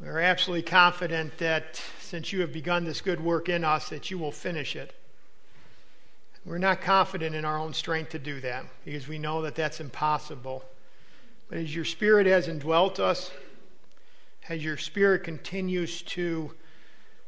[0.00, 4.18] We're absolutely confident that since you have begun this good work in us, that you
[4.18, 4.94] will finish it.
[6.44, 9.80] We're not confident in our own strength to do that because we know that that's
[9.80, 10.64] impossible.
[11.48, 13.32] But as your Spirit has indwelt us,
[14.48, 16.54] as your Spirit continues to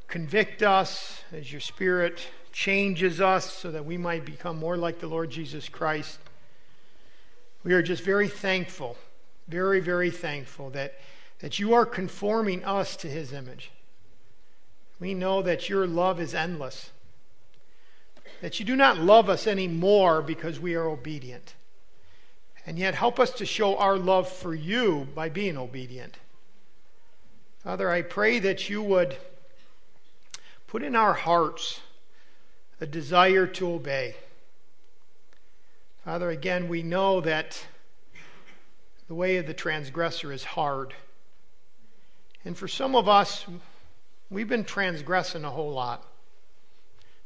[0.06, 5.08] convict us, as your Spirit changes us so that we might become more like the
[5.08, 6.20] Lord Jesus Christ,
[7.64, 8.96] we are just very thankful,
[9.48, 10.94] very, very thankful that
[11.40, 13.70] that you are conforming us to his image.
[14.98, 16.90] We know that your love is endless,
[18.40, 21.54] that you do not love us anymore because we are obedient.
[22.66, 26.18] And yet, help us to show our love for you by being obedient.
[27.64, 29.16] Father, I pray that you would
[30.66, 31.80] put in our hearts
[32.80, 34.14] a desire to obey.
[36.04, 37.66] Father, again, we know that
[39.08, 40.94] the way of the transgressor is hard.
[42.44, 43.46] And for some of us,
[44.30, 46.06] we've been transgressing a whole lot.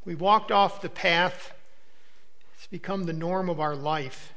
[0.05, 1.53] We walked off the path,
[2.57, 4.33] it's become the norm of our life.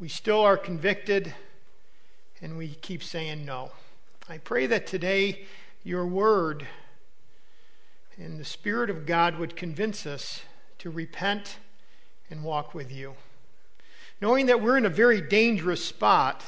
[0.00, 1.34] We still are convicted,
[2.40, 3.72] and we keep saying no.
[4.28, 5.46] I pray that today
[5.84, 6.66] your word
[8.16, 10.42] and the Spirit of God would convince us
[10.78, 11.58] to repent
[12.30, 13.14] and walk with you.
[14.20, 16.42] Knowing that we're in a very dangerous spot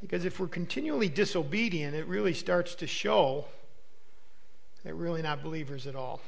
[0.00, 3.46] because if we're continually disobedient, it really starts to show
[4.84, 6.20] that we're really not believers at all.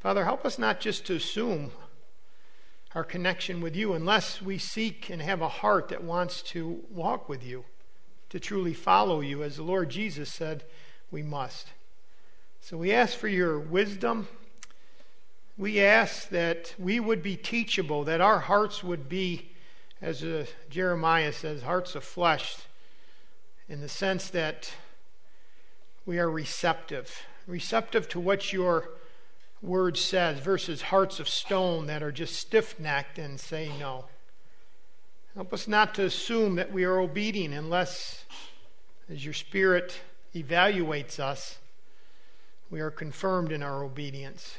[0.00, 1.70] Father, help us not just to assume
[2.94, 7.28] our connection with you unless we seek and have a heart that wants to walk
[7.28, 7.64] with you,
[8.28, 10.64] to truly follow you, as the Lord Jesus said
[11.10, 11.68] we must.
[12.60, 14.28] So we ask for your wisdom.
[15.56, 19.50] We ask that we would be teachable, that our hearts would be
[20.04, 22.56] as uh, Jeremiah says, hearts of flesh,
[23.70, 24.74] in the sense that
[26.04, 28.90] we are receptive, receptive to what your
[29.62, 34.04] word says, versus hearts of stone that are just stiff necked and say no.
[35.34, 38.26] Help us not to assume that we are obedient unless,
[39.10, 40.02] as your Spirit
[40.34, 41.60] evaluates us,
[42.70, 44.58] we are confirmed in our obedience.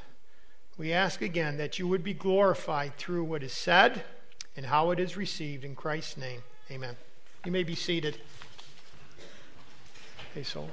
[0.76, 4.04] We ask again that you would be glorified through what is said
[4.58, 6.42] and how it is received in Christ's name.
[6.72, 6.96] Amen.
[7.46, 8.18] You may be seated.
[10.34, 10.68] Hey, so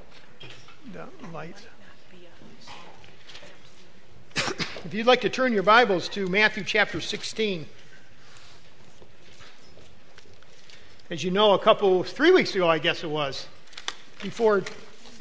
[0.93, 1.57] the light.
[4.37, 7.67] if you'd like to turn your Bibles to Matthew chapter 16.
[11.11, 13.47] As you know, a couple, three weeks ago, I guess it was,
[14.23, 14.63] before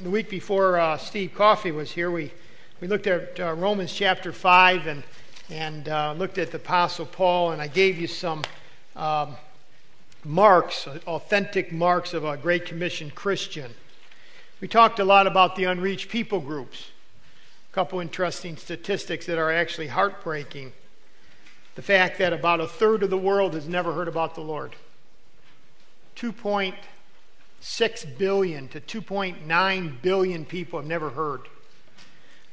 [0.01, 2.31] the week before uh, Steve Coffey was here, we,
[2.79, 5.03] we looked at uh, Romans chapter 5 and
[5.51, 8.43] and uh, looked at the Apostle Paul, and I gave you some
[8.95, 9.35] um,
[10.23, 13.73] marks, authentic marks of a Great Commission Christian.
[14.61, 16.91] We talked a lot about the unreached people groups.
[17.69, 20.71] A couple interesting statistics that are actually heartbreaking.
[21.75, 24.77] The fact that about a third of the world has never heard about the Lord.
[26.15, 31.41] 2.6 billion to 2.9 billion people have never heard.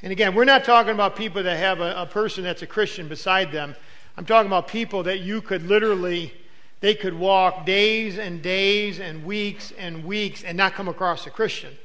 [0.03, 3.09] And again, we're not talking about people that have a, a, person that's a Christian
[3.09, 3.75] beside them.
[4.17, 6.33] I'm talking about people that you could literally,
[6.81, 11.31] they could walk days and days and weeks and weeks and not come across a
[11.31, 11.77] Christian.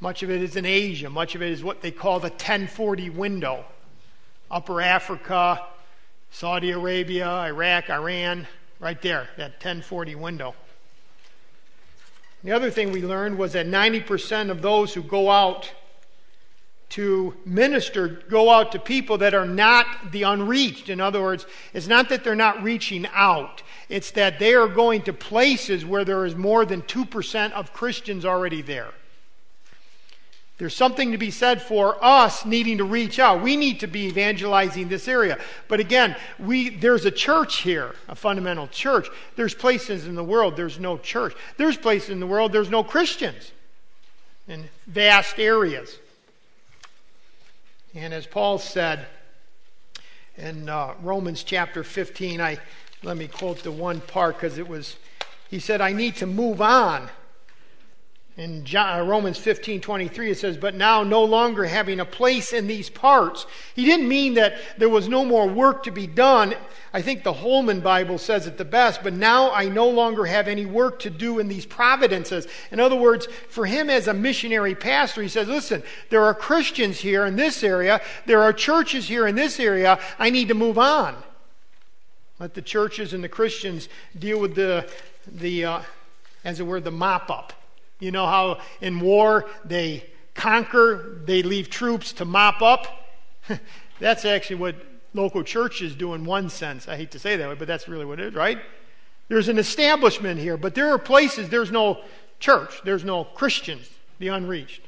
[0.00, 1.08] Much of it is in Asia.
[1.08, 3.64] Much of it is what they call the 1040 window.
[4.50, 5.64] Upper Africa,
[6.30, 8.46] Saudi Arabia, Iraq, Iran,
[8.78, 10.54] right there, that 1040 window.
[12.44, 15.72] The other thing we learned was that 90% of those who go out
[16.88, 20.88] to minister go out to people that are not the unreached.
[20.88, 25.02] In other words, it's not that they're not reaching out, it's that they are going
[25.02, 28.92] to places where there is more than 2% of Christians already there.
[30.58, 33.42] There's something to be said for us needing to reach out.
[33.42, 35.38] We need to be evangelizing this area.
[35.68, 39.08] But again, we, there's a church here, a fundamental church.
[39.36, 41.34] There's places in the world there's no church.
[41.58, 43.52] There's places in the world there's no Christians
[44.48, 45.98] in vast areas.
[47.96, 49.06] And as Paul said
[50.36, 52.58] in uh, Romans chapter 15, I
[53.02, 54.96] let me quote the one part because it was,
[55.48, 57.08] he said, I need to move on
[58.36, 62.66] in uh, Romans 15 23, it says, But now no longer having a place in
[62.66, 63.46] these parts.
[63.74, 66.54] He didn't mean that there was no more work to be done.
[66.92, 70.48] I think the Holman Bible says it the best, but now I no longer have
[70.48, 72.46] any work to do in these providences.
[72.70, 76.98] In other words, for him as a missionary pastor, he says, Listen, there are Christians
[76.98, 79.98] here in this area, there are churches here in this area.
[80.18, 81.16] I need to move on.
[82.38, 83.88] Let the churches and the Christians
[84.18, 84.90] deal with the,
[85.26, 85.80] the uh,
[86.44, 87.54] as it were, the mop up
[87.98, 90.04] You know how in war they
[90.34, 92.86] conquer, they leave troops to mop up?
[94.00, 94.76] that's actually what
[95.14, 96.88] local churches do in one sense.
[96.88, 98.58] I hate to say that way, but that's really what it is, right?
[99.28, 102.02] There's an establishment here, but there are places there's no
[102.38, 104.82] church, there's no Christians, the unreached.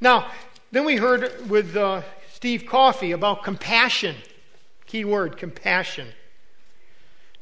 [0.00, 0.30] Now,
[0.70, 2.02] then we heard with uh,
[2.32, 4.16] Steve Coffey about compassion.
[4.86, 6.08] Key word, compassion.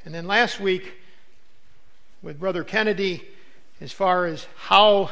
[0.04, 0.94] And then last week
[2.22, 3.22] with Brother Kennedy,
[3.80, 5.10] as far as how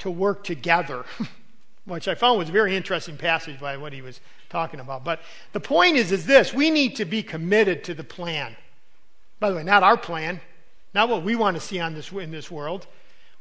[0.00, 1.04] to work together,
[1.84, 5.04] which I found was a very interesting passage by what he was talking about.
[5.04, 5.20] But
[5.52, 8.56] the point is, is this we need to be committed to the plan.
[9.40, 10.40] By the way, not our plan,
[10.94, 12.86] not what we want to see on this, in this world,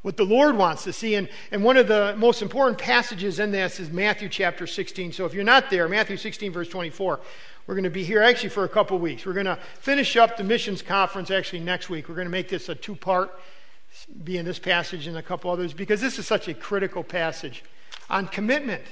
[0.03, 1.15] what the Lord wants to see.
[1.15, 5.11] And, and one of the most important passages in this is Matthew chapter 16.
[5.11, 7.19] So if you're not there, Matthew 16, verse 24,
[7.65, 9.25] we're going to be here actually for a couple weeks.
[9.25, 12.07] We're going to finish up the missions conference actually next week.
[12.07, 13.37] We're going to make this a two part,
[14.23, 17.63] be in this passage and a couple others, because this is such a critical passage
[18.09, 18.83] on commitment.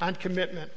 [0.00, 0.70] On commitment.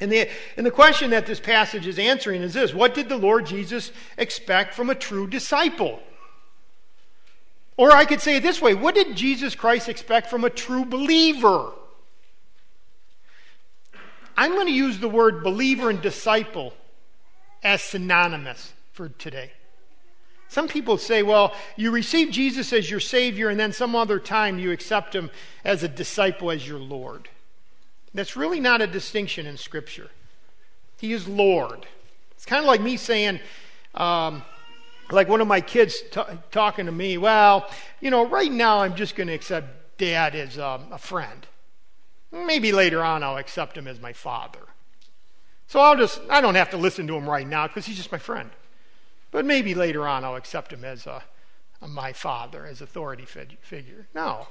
[0.00, 3.16] And the, and the question that this passage is answering is this What did the
[3.16, 6.00] Lord Jesus expect from a true disciple?
[7.76, 10.84] Or I could say it this way What did Jesus Christ expect from a true
[10.84, 11.72] believer?
[14.36, 16.72] I'm going to use the word believer and disciple
[17.62, 19.52] as synonymous for today.
[20.52, 24.58] Some people say, well, you receive Jesus as your Savior, and then some other time
[24.58, 25.30] you accept Him
[25.64, 27.30] as a disciple, as your Lord.
[28.12, 30.10] That's really not a distinction in Scripture.
[31.00, 31.86] He is Lord.
[32.32, 33.40] It's kind of like me saying,
[33.94, 34.42] um,
[35.10, 36.20] like one of my kids t-
[36.50, 37.66] talking to me, well,
[38.02, 41.46] you know, right now I'm just going to accept dad as um, a friend.
[42.30, 44.60] Maybe later on I'll accept him as my father.
[45.66, 48.12] So I'll just, I don't have to listen to him right now because he's just
[48.12, 48.50] my friend.
[49.32, 51.24] But maybe later on I'll accept him as a,
[51.80, 54.06] a my father, as authority figure.
[54.14, 54.46] No.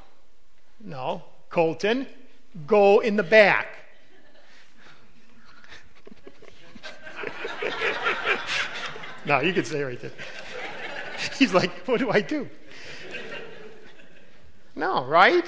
[0.83, 1.23] No.
[1.49, 2.07] Colton,
[2.67, 3.67] go in the back.
[9.25, 10.11] no, you can say right there.
[11.37, 12.49] He's like, what do I do?
[14.75, 15.45] No, right?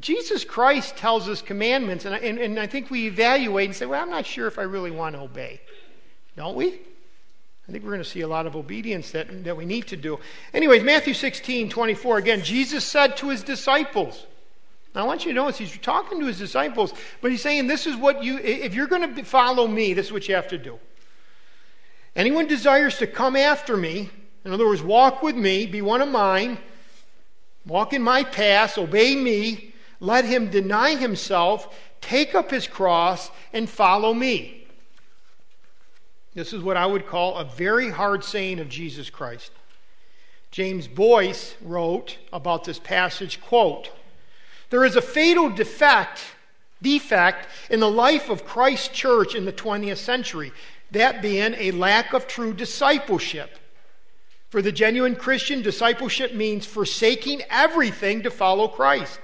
[0.00, 4.02] Jesus Christ tells us commandments, and, and, and I think we evaluate and say, well,
[4.02, 5.62] I'm not sure if I really want to obey.
[6.36, 6.80] Don't we?
[7.68, 9.96] I think we're going to see a lot of obedience that, that we need to
[9.96, 10.20] do.
[10.54, 14.26] Anyways, Matthew 16, 24, again, Jesus said to his disciples,
[14.96, 17.86] now, I want you to notice he's talking to his disciples, but he's saying, This
[17.86, 20.56] is what you, if you're going to follow me, this is what you have to
[20.56, 20.78] do.
[22.16, 24.08] Anyone desires to come after me,
[24.46, 26.56] in other words, walk with me, be one of mine,
[27.66, 33.68] walk in my path, obey me, let him deny himself, take up his cross, and
[33.68, 34.65] follow me.
[36.36, 39.50] This is what I would call a very hard saying of Jesus Christ.
[40.50, 43.90] James Boice wrote about this passage, quote,
[44.68, 46.20] there is a fatal defect,
[46.82, 50.52] defect in the life of Christ's church in the 20th century,
[50.90, 53.58] that being a lack of true discipleship.
[54.50, 59.20] For the genuine Christian, discipleship means forsaking everything to follow Christ.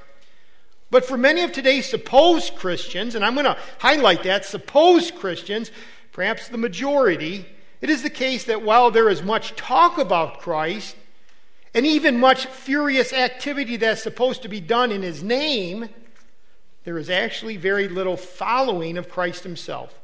[0.90, 5.70] But for many of today's supposed Christians, and I'm going to highlight that, supposed Christians,
[6.12, 7.46] perhaps the majority,
[7.80, 10.96] it is the case that while there is much talk about Christ,
[11.74, 15.88] and even much furious activity that's supposed to be done in his name,
[16.84, 19.98] there is actually very little following of Christ himself.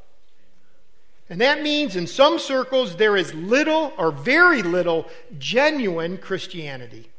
[1.30, 5.06] And that means in some circles there is little or very little
[5.38, 7.10] genuine Christianity.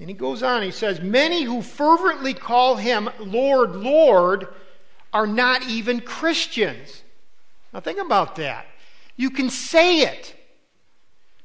[0.00, 4.48] And he goes on, he says, Many who fervently call him Lord, Lord
[5.16, 7.02] are not even Christians.
[7.72, 8.66] Now think about that.
[9.16, 10.36] You can say it,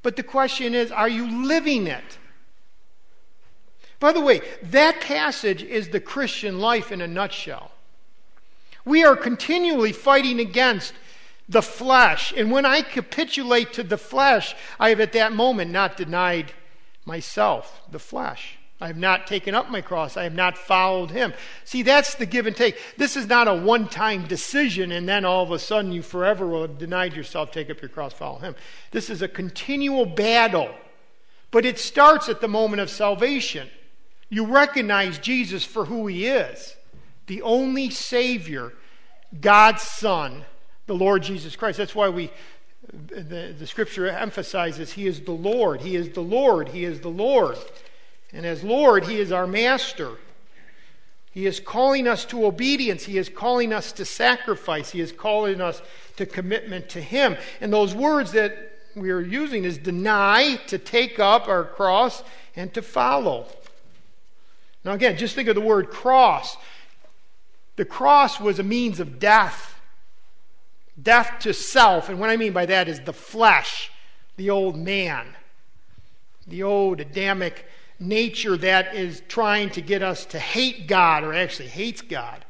[0.04, 2.18] but the question is, are you living it?
[4.02, 7.72] By the way, that passage is the Christian life in a nutshell.
[8.84, 10.94] We are continually fighting against
[11.48, 12.34] the flesh.
[12.36, 16.52] And when I capitulate to the flesh, I have at that moment not denied
[17.06, 18.58] myself, the flesh.
[18.82, 20.18] I have not taken up my cross.
[20.18, 21.34] I have not followed him.
[21.66, 22.78] See, that's the give and take.
[22.98, 26.48] This is not a one time decision and then all of a sudden you forever
[26.48, 28.56] will have denied yourself, take up your cross, follow him.
[28.90, 30.74] This is a continual battle.
[31.52, 33.70] But it starts at the moment of salvation.
[34.30, 36.76] You recognize Jesus for who he is
[37.28, 38.74] the only Savior,
[39.40, 40.44] God's Son,
[40.88, 41.78] the Lord Jesus Christ.
[41.78, 42.32] That's why we.
[42.92, 45.82] The, the scripture emphasizes he is the Lord.
[45.82, 46.70] He is the Lord.
[46.70, 47.58] He is the Lord.
[48.34, 50.12] And as Lord, He is our master.
[51.32, 53.04] He is calling us to obedience.
[53.04, 54.92] He is calling us to sacrifice.
[54.92, 55.82] He is calling us
[56.18, 57.38] to commitment to Him.
[57.62, 62.24] And those words that we are using is deny, to take up our cross,
[62.56, 63.48] and to follow.
[64.84, 66.58] Now, again, just think of the word cross.
[67.78, 69.80] The cross was a means of death,
[71.02, 72.10] death to self.
[72.10, 73.92] And what I mean by that is the flesh,
[74.36, 75.28] the old man,
[76.46, 77.66] the old Adamic
[78.02, 82.44] nature that is trying to get us to hate God or actually hates God.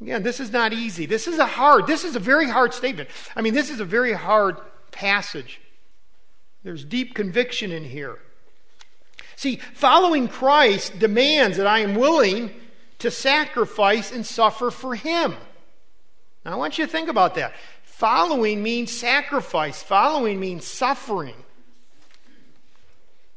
[0.00, 1.06] Again, this is not easy.
[1.06, 3.08] This is a hard, this is a very hard statement.
[3.34, 4.56] I mean, this is a very hard
[4.90, 5.60] passage.
[6.64, 8.18] There's deep conviction in here.
[9.36, 12.50] See, following Christ demands that I am willing
[12.98, 15.36] to sacrifice and suffer for Him.
[16.44, 17.54] Now, I want you to think about that.
[17.82, 21.34] Following means sacrifice, following means suffering.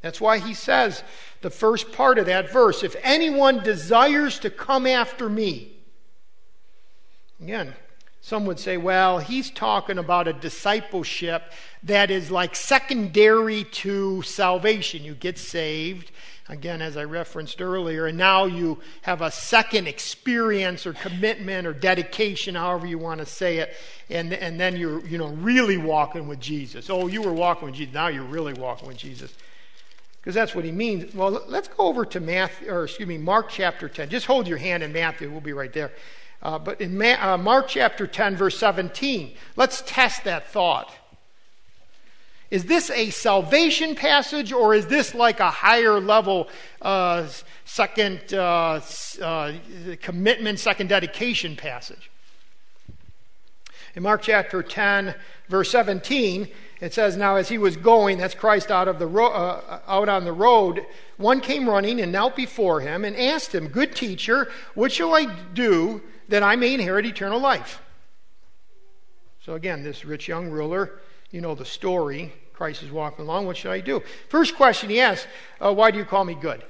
[0.02, 1.04] That's why he says,
[1.42, 5.74] the first part of that verse, if anyone desires to come after me.
[7.42, 7.74] Again,
[8.22, 11.44] some would say, well, he's talking about a discipleship
[11.84, 15.04] that is like secondary to salvation.
[15.04, 16.12] You get saved,
[16.50, 21.74] again, as I referenced earlier, and now you have a second experience or commitment or
[21.74, 23.76] dedication, however you want to say it,
[24.10, 26.90] and, and then you're you know, really walking with Jesus.
[26.90, 29.34] Oh, you were walking with Jesus, now you're really walking with Jesus.
[30.20, 31.14] Because that's what he means.
[31.14, 34.10] Well, let's go over to Matthew, or excuse me, Mark chapter 10.
[34.10, 35.92] Just hold your hand in Matthew, we'll be right there.
[36.42, 40.94] Uh, but in Ma- uh, Mark chapter 10, verse 17, let's test that thought.
[42.52, 46.48] Is this a salvation passage or is this like a higher level
[46.82, 47.28] uh,
[47.66, 48.82] second uh,
[49.22, 49.54] uh,
[50.02, 52.10] commitment, second dedication passage?
[53.96, 55.14] In Mark chapter 10,
[55.48, 56.48] verse 17,
[56.80, 60.10] it says, Now as he was going, that's Christ out, of the ro- uh, out
[60.10, 60.86] on the road,
[61.18, 65.26] one came running and knelt before him and asked him, Good teacher, what shall I
[65.54, 67.82] do that I may inherit eternal life.
[69.42, 71.00] So again, this rich young ruler,
[71.32, 72.34] you know the story.
[72.54, 73.46] Christ is walking along.
[73.46, 74.04] What should I do?
[74.28, 75.28] First question he asks,
[75.60, 76.64] uh, Why do you call me good?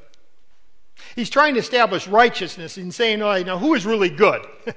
[1.16, 4.46] He's trying to establish righteousness and saying, now who is really good?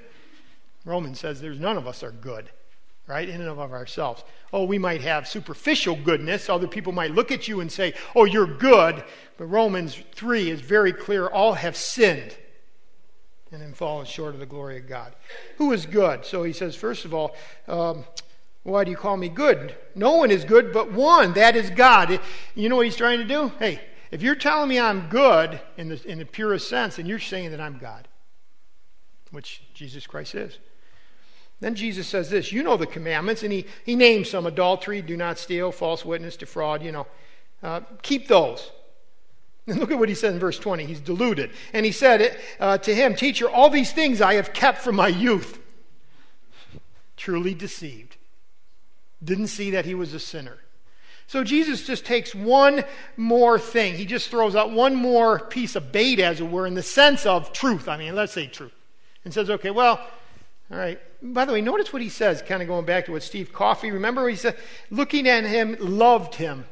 [0.84, 2.50] Romans says there's none of us are good,
[3.06, 3.28] right?
[3.28, 4.25] In and of ourselves.
[4.52, 6.49] Oh, we might have superficial goodness.
[6.49, 9.02] Other people might look at you and say, oh, you're good.
[9.37, 12.37] But Romans 3 is very clear all have sinned
[13.50, 15.14] and then fallen short of the glory of God.
[15.59, 16.25] Who is good?
[16.25, 17.37] So he says, first of all,
[17.68, 18.04] um,
[18.62, 19.76] why do you call me good?
[19.94, 22.18] No one is good but one, that is God.
[22.54, 23.52] You know what he's trying to do?
[23.59, 23.80] Hey,
[24.11, 27.50] if you're telling me I'm good in the, in the purest sense, then you're saying
[27.50, 28.09] that I'm God,
[29.30, 30.59] which Jesus Christ is.
[31.62, 35.16] Then Jesus says this You know the commandments, and he, he names some adultery, do
[35.16, 37.07] not steal, false witness, defraud, you know.
[37.62, 38.71] Uh, keep those.
[39.69, 40.85] And look at what he said in verse 20.
[40.87, 41.52] He's deluded.
[41.73, 45.07] And he said uh, to him, Teacher, all these things I have kept from my
[45.07, 45.61] youth.
[47.16, 48.16] Truly deceived.
[49.23, 50.59] Didn't see that he was a sinner.
[51.28, 52.83] So Jesus just takes one
[53.16, 53.95] more thing.
[53.95, 57.25] He just throws out one more piece of bait, as it were, in the sense
[57.25, 57.87] of truth.
[57.87, 58.75] I mean, let's say truth.
[59.25, 60.04] And says, okay, well,
[60.73, 60.99] all right.
[61.23, 63.93] By the way, notice what he says, kind of going back to what Steve Coffey,
[63.93, 64.57] remember he said,
[64.91, 66.64] looking at him, loved him,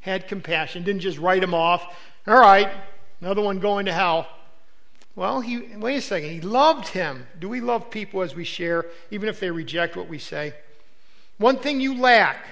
[0.00, 1.96] had compassion, didn't just write him off,
[2.26, 2.70] all right,
[3.22, 4.28] another one going to hell.
[5.16, 6.30] Well, he, wait a second.
[6.30, 7.26] He loved him.
[7.38, 10.54] Do we love people as we share, even if they reject what we say?
[11.38, 12.44] One thing you lack.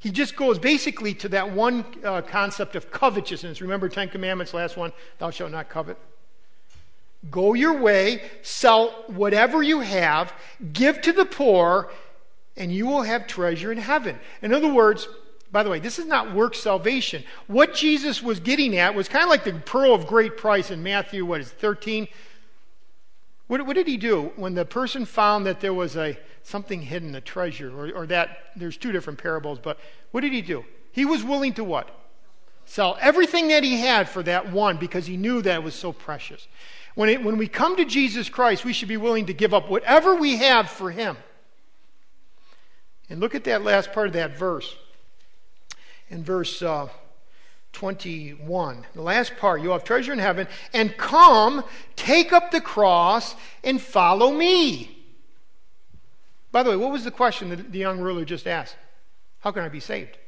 [0.00, 3.60] He just goes basically to that one uh, concept of covetousness.
[3.60, 5.96] Remember Ten Commandments, last one, thou shalt not covet.
[7.30, 10.32] Go your way, sell whatever you have,
[10.72, 11.90] give to the poor,
[12.56, 14.18] and you will have treasure in heaven.
[14.42, 15.08] In other words,
[15.50, 17.24] by the way, this is not work salvation.
[17.46, 20.82] What Jesus was getting at was kind of like the pearl of great price in
[20.82, 22.08] Matthew, what is it, 13?
[23.46, 27.14] What, what, did he do when the person found that there was a something hidden,
[27.14, 29.78] a treasure, or, or that there's two different parables, but
[30.10, 30.64] what did he do?
[30.92, 31.88] He was willing to what?
[32.66, 35.92] Sell everything that he had for that one because he knew that it was so
[35.92, 36.46] precious.
[36.98, 39.70] When, it, when we come to Jesus Christ, we should be willing to give up
[39.70, 41.16] whatever we have for him.
[43.08, 44.74] And look at that last part of that verse
[46.08, 46.88] in verse uh,
[47.72, 48.84] 21.
[48.94, 51.62] The last part, you have treasure in heaven, and come,
[51.94, 55.06] take up the cross, and follow me.
[56.50, 58.74] By the way, what was the question that the young ruler just asked?
[59.38, 60.18] How can I be saved?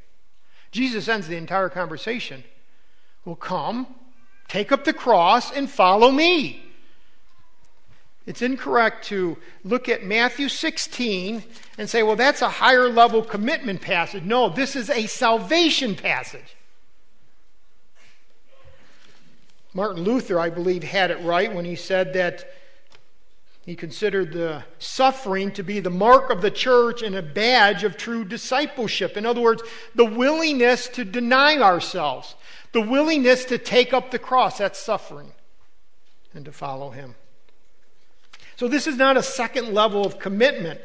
[0.70, 2.44] Jesus ends the entire conversation.
[3.24, 3.88] Well, come,
[4.50, 6.62] take up the cross, and follow me.
[8.26, 11.42] It's incorrect to look at Matthew 16
[11.78, 14.24] and say, well, that's a higher level commitment passage.
[14.24, 16.56] No, this is a salvation passage.
[19.72, 22.44] Martin Luther, I believe, had it right when he said that
[23.70, 27.96] He considered the suffering to be the mark of the church and a badge of
[27.96, 29.16] true discipleship.
[29.16, 29.62] In other words,
[29.94, 32.34] the willingness to deny ourselves,
[32.72, 35.32] the willingness to take up the cross, that's suffering,
[36.34, 37.14] and to follow Him.
[38.56, 40.80] So, this is not a second level of commitment.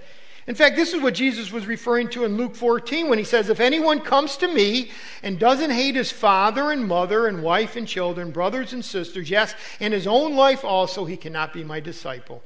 [0.47, 3.49] In fact, this is what Jesus was referring to in Luke 14 when he says,
[3.49, 4.91] If anyone comes to me
[5.23, 9.55] and doesn't hate his father and mother and wife and children, brothers and sisters, yes,
[9.79, 12.43] and his own life also, he cannot be my disciple.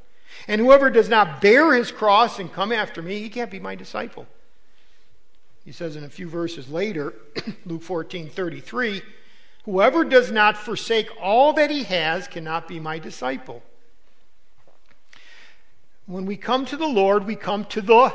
[0.48, 3.76] And whoever does not bear his cross and come after me, he can't be my
[3.76, 4.28] disciple.
[5.66, 7.14] He says in a few verses later,
[7.66, 9.02] Luke 14 33,
[9.70, 13.62] Whoever does not forsake all that he has cannot be my disciple.
[16.08, 18.12] When we come to the Lord, we come to the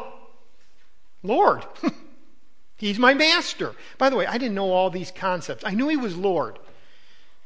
[1.23, 1.65] Lord.
[2.77, 3.77] He's my master.
[3.99, 5.63] By the way, I didn't know all these concepts.
[5.65, 6.59] I knew he was Lord.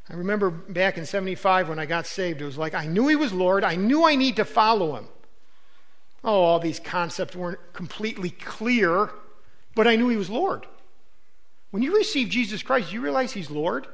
[0.08, 3.16] I remember back in 75 when I got saved, it was like I knew he
[3.16, 3.62] was Lord.
[3.62, 5.04] I knew I need to follow him.
[6.24, 9.10] Oh, all these concepts weren't completely clear,
[9.74, 10.64] but I knew he was Lord.
[11.72, 13.86] When you receive Jesus Christ, you realize he's Lord?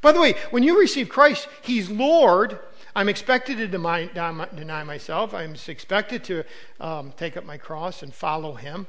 [0.00, 2.58] By the way, when you receive Christ, he's Lord.
[2.94, 5.34] I'm expected to deny, myself.
[5.34, 6.44] I'm expected to
[6.80, 8.86] um, take up my cross and follow him.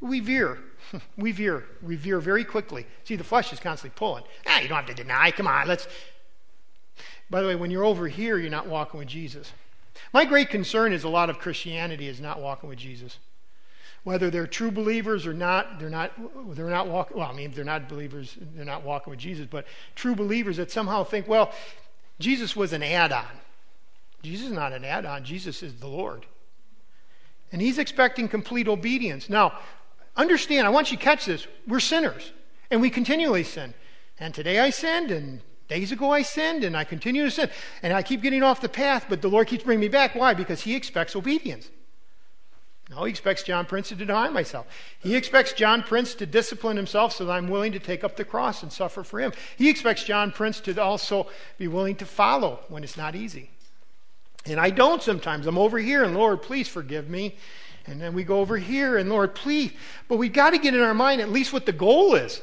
[0.00, 0.58] We veer.
[1.16, 1.64] we veer.
[1.82, 2.86] We veer very quickly.
[3.04, 4.24] See, the flesh is constantly pulling.
[4.46, 5.30] Ah, you don't have to deny.
[5.30, 5.88] Come on, let's.
[7.30, 9.52] By the way, when you're over here, you're not walking with Jesus.
[10.12, 13.18] My great concern is a lot of Christianity is not walking with Jesus.
[14.08, 16.12] Whether they're true believers or not, they're not.
[16.56, 17.18] They're not walking.
[17.18, 18.36] Well, I mean, they're not believers.
[18.54, 19.46] They're not walking with Jesus.
[19.50, 21.52] But true believers that somehow think, well,
[22.18, 23.26] Jesus was an add-on.
[24.22, 25.24] Jesus is not an add-on.
[25.24, 26.26] Jesus is the Lord.
[27.52, 29.28] And he's expecting complete obedience.
[29.28, 29.58] Now,
[30.18, 31.46] Understand, I want you to catch this.
[31.68, 32.32] We're sinners,
[32.72, 33.72] and we continually sin.
[34.18, 37.48] And today I sinned, and days ago I sinned, and I continue to sin.
[37.84, 40.16] And I keep getting off the path, but the Lord keeps bringing me back.
[40.16, 40.34] Why?
[40.34, 41.70] Because He expects obedience.
[42.90, 44.66] No, He expects John Prince to deny myself.
[45.00, 48.24] He expects John Prince to discipline himself so that I'm willing to take up the
[48.24, 49.32] cross and suffer for Him.
[49.56, 51.28] He expects John Prince to also
[51.58, 53.50] be willing to follow when it's not easy.
[54.46, 55.46] And I don't sometimes.
[55.46, 57.36] I'm over here, and Lord, please forgive me.
[57.86, 59.72] And then we go over here, and Lord, please.
[60.08, 62.40] But we've got to get in our mind at least what the goal is.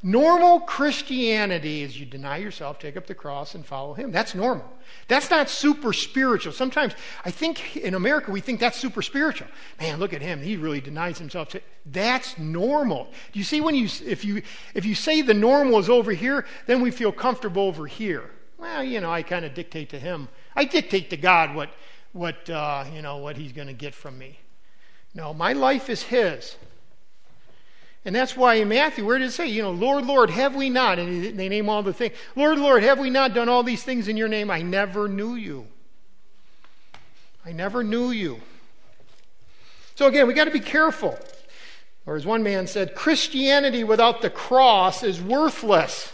[0.00, 4.12] Normal Christianity is you deny yourself, take up the cross, and follow Him.
[4.12, 4.64] That's normal.
[5.08, 6.52] That's not super spiritual.
[6.52, 9.48] Sometimes I think in America we think that's super spiritual.
[9.80, 10.40] Man, look at him.
[10.40, 11.54] He really denies himself.
[11.84, 13.08] That's normal.
[13.32, 14.42] Do you see when you if you
[14.74, 18.30] if you say the normal is over here, then we feel comfortable over here.
[18.56, 20.28] Well, you know, I kind of dictate to Him.
[20.54, 21.70] I dictate to God what
[22.12, 24.38] what, uh, you know, what he's going to get from me.
[25.14, 26.56] No, my life is his.
[28.04, 30.70] And that's why in Matthew, where does it say, you know, Lord, Lord, have we
[30.70, 30.98] not?
[30.98, 32.14] And they name all the things.
[32.36, 34.50] Lord, Lord, have we not done all these things in your name?
[34.50, 35.66] I never knew you.
[37.44, 38.40] I never knew you.
[39.94, 41.18] So again, we got to be careful.
[42.06, 46.12] Or as one man said, Christianity without the cross is worthless.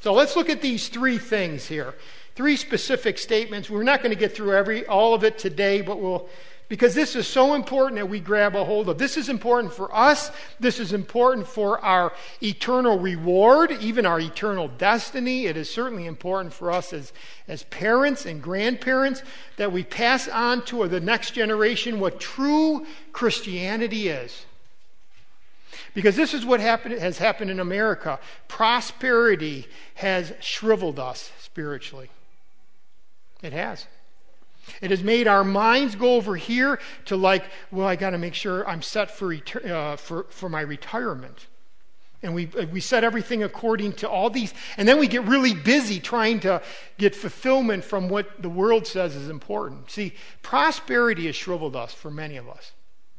[0.00, 1.94] So let's look at these three things here
[2.34, 3.68] three specific statements.
[3.68, 6.28] We're not going to get through every all of it today, but we'll
[6.72, 8.96] because this is so important that we grab a hold of.
[8.96, 10.30] This is important for us.
[10.58, 15.44] This is important for our eternal reward, even our eternal destiny.
[15.44, 17.12] It is certainly important for us as,
[17.46, 19.22] as parents and grandparents
[19.58, 24.46] that we pass on to the next generation what true Christianity is.
[25.92, 28.18] Because this is what happened, has happened in America.
[28.48, 32.08] Prosperity has shriveled us spiritually.
[33.42, 33.86] It has.
[34.80, 38.34] It has made our minds go over here to like, well, I got to make
[38.34, 41.46] sure I'm set for, uh, for, for my retirement.
[42.24, 44.54] And we, we set everything according to all these.
[44.76, 46.62] And then we get really busy trying to
[46.96, 49.90] get fulfillment from what the world says is important.
[49.90, 52.72] See, prosperity has shriveled us for many of us.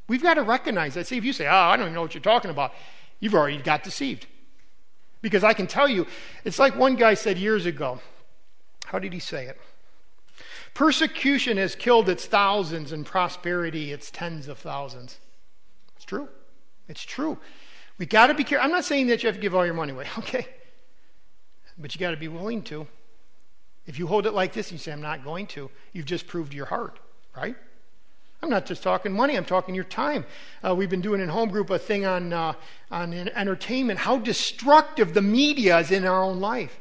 [0.07, 1.07] We've got to recognize that.
[1.07, 2.73] See, if you say, oh, I don't even know what you're talking about,
[3.19, 4.25] you've already got deceived.
[5.21, 6.07] Because I can tell you,
[6.45, 7.99] it's like one guy said years ago.
[8.85, 9.59] How did he say it?
[10.73, 15.19] Persecution has killed its thousands, and prosperity its tens of thousands.
[15.95, 16.27] It's true.
[16.88, 17.38] It's true.
[17.97, 18.65] We got to be careful.
[18.65, 20.47] I'm not saying that you have to give all your money away, okay?
[21.77, 22.88] But you got to be willing to.
[23.86, 26.27] If you hold it like this and you say, I'm not going to, you've just
[26.27, 26.99] proved your heart,
[27.36, 27.55] right?
[28.41, 30.25] I'm not just talking money, I'm talking your time.
[30.65, 32.53] Uh, we've been doing in home group a thing on, uh,
[32.91, 36.77] on entertainment, how destructive the media is in our own life.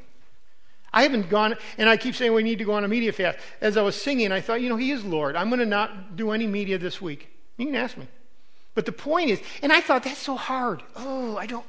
[0.93, 3.39] I haven't gone, and I keep saying we need to go on a media fast.
[3.61, 5.37] As I was singing, I thought, you know, He is Lord.
[5.37, 7.29] I'm going to not do any media this week.
[7.57, 8.09] You can ask me.
[8.75, 10.83] But the point is, and I thought, that's so hard.
[10.97, 11.67] Oh, I don't.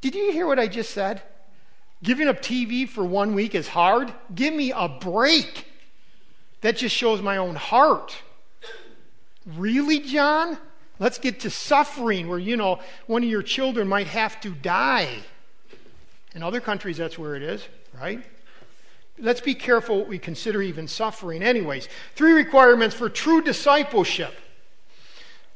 [0.00, 1.22] Did you hear what I just said?
[2.02, 4.12] Giving up TV for one week is hard?
[4.34, 5.66] Give me a break.
[6.62, 8.16] That just shows my own heart.
[9.46, 10.58] Really, John?
[10.98, 15.18] Let's get to suffering where, you know, one of your children might have to die.
[16.34, 17.66] In other countries, that's where it is,
[17.98, 18.22] right?
[19.20, 21.88] Let's be careful what we consider even suffering, anyways.
[22.14, 24.34] Three requirements for true discipleship.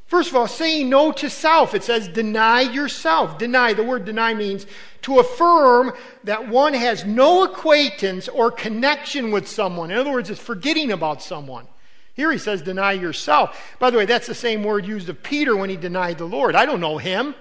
[0.07, 1.75] First of all, saying no to self.
[1.75, 3.39] It says deny yourself.
[3.39, 3.73] Deny.
[3.73, 4.67] The word deny means
[5.03, 5.93] to affirm
[6.25, 9.91] that one has no acquaintance or connection with someone.
[9.91, 11.67] In other words, it's forgetting about someone.
[12.15, 13.77] Here he says deny yourself.
[13.81, 16.55] By the way, that's the same word used of Peter when he denied the Lord.
[16.55, 17.35] I don't know him.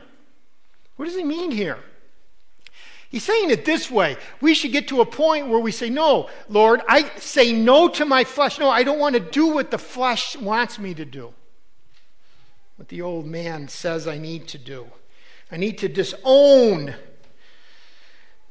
[0.95, 1.79] What does he mean here?
[3.13, 4.17] He's saying it this way.
[4.41, 8.03] We should get to a point where we say, No, Lord, I say no to
[8.03, 8.59] my flesh.
[8.59, 11.33] No, I don't want to do what the flesh wants me to do
[12.83, 14.87] what the old man says I need to do.
[15.51, 16.95] I need to disown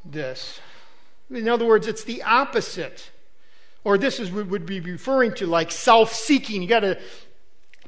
[0.05, 0.61] this.
[1.31, 3.11] In other words, it's the opposite.
[3.85, 6.62] Or this is what would be referring to like self-seeking.
[6.62, 6.98] You got to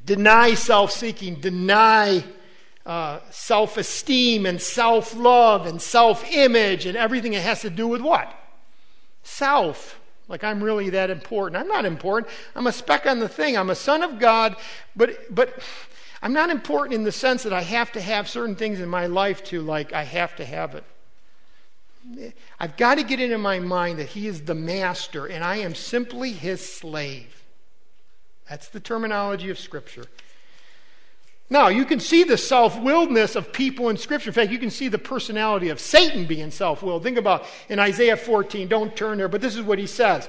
[0.05, 2.25] deny self-seeking, deny
[2.87, 8.33] uh, self-esteem and self-love and self-image and everything that has to do with what?
[9.23, 10.01] Self.
[10.29, 11.61] Like I'm really that important.
[11.61, 12.33] I'm not important.
[12.55, 13.57] I'm a speck on the thing.
[13.57, 14.57] I'm a son of God,
[14.97, 15.59] but but
[16.25, 19.05] I'm not important in the sense that I have to have certain things in my
[19.07, 20.85] life to, like, I have to have it.
[22.59, 25.75] I've got to get into my mind that He is the master and I am
[25.75, 27.45] simply His slave.
[28.49, 30.07] That's the terminology of Scripture.
[31.51, 34.31] Now, you can see the self willedness of people in Scripture.
[34.31, 37.03] In fact, you can see the personality of Satan being self willed.
[37.03, 40.29] Think about in Isaiah 14, don't turn there, but this is what he says.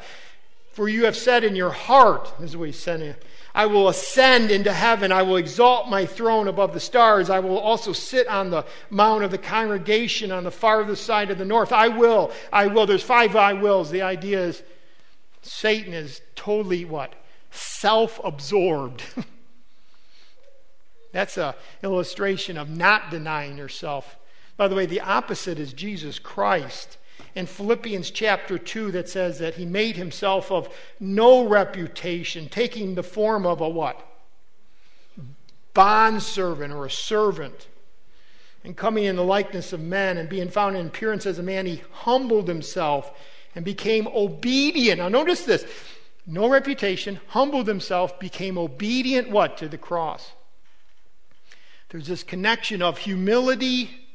[0.73, 3.15] For you have said in your heart, this is what he said
[3.54, 5.13] I will ascend into heaven.
[5.13, 7.30] I will exalt my throne above the stars.
[7.30, 11.38] I will also sit on the mount of the congregation on the farthest side of
[11.38, 11.71] the north.
[11.71, 12.34] I will.
[12.51, 12.86] I will.
[12.86, 13.89] There's five I wills.
[13.89, 14.62] The idea is
[15.41, 17.13] Satan is totally what?
[17.51, 19.01] Self absorbed.
[21.15, 24.17] That's an illustration of not denying yourself.
[24.58, 26.97] By the way, the opposite is Jesus Christ
[27.36, 30.67] in Philippians chapter 2 that says that he made himself of
[30.99, 34.06] no reputation, taking the form of a what?
[35.73, 37.69] Bondservant or a servant.
[38.65, 41.65] And coming in the likeness of men and being found in appearance as a man,
[41.65, 43.10] he humbled himself
[43.56, 44.99] and became obedient.
[44.99, 45.65] Now, notice this
[46.28, 49.56] no reputation, humbled himself, became obedient what?
[49.60, 50.34] To the cross.
[51.89, 54.08] There's this connection of humility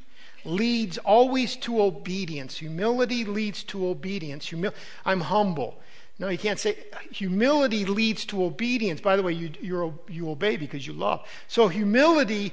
[0.45, 2.59] leads always to obedience.
[2.59, 4.51] Humility leads to obedience.
[4.51, 5.81] Humil- I'm humble.
[6.19, 6.77] No, you can't say
[7.11, 9.01] humility leads to obedience.
[9.01, 11.27] By the way, you, you you obey because you love.
[11.49, 12.53] So humility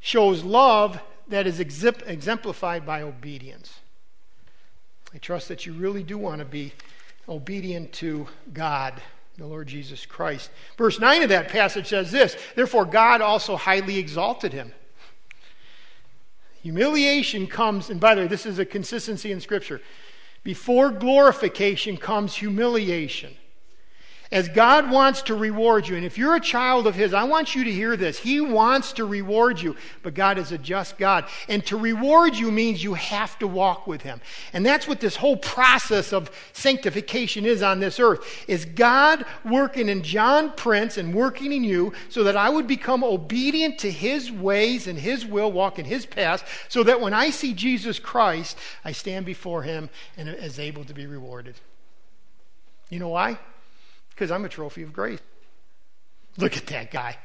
[0.00, 3.80] shows love that is exemplified by obedience.
[5.14, 6.72] I trust that you really do want to be
[7.28, 9.00] obedient to God,
[9.38, 10.50] the Lord Jesus Christ.
[10.78, 14.72] Verse 9 of that passage says this Therefore, God also highly exalted him
[16.66, 19.80] Humiliation comes, and by the way, this is a consistency in Scripture.
[20.42, 23.36] Before glorification comes humiliation
[24.32, 25.96] as God wants to reward you.
[25.96, 28.18] And if you're a child of His, I want you to hear this.
[28.18, 31.26] He wants to reward you, but God is a just God.
[31.48, 34.20] And to reward you means you have to walk with Him.
[34.52, 38.44] And that's what this whole process of sanctification is on this earth.
[38.48, 43.04] Is God working in John Prince and working in you so that I would become
[43.04, 47.30] obedient to His ways and His will, walk in His path, so that when I
[47.30, 51.54] see Jesus Christ, I stand before Him and is able to be rewarded.
[52.90, 53.38] You know why?
[54.16, 55.20] Because I'm a trophy of grace.
[56.38, 57.18] Look at that guy.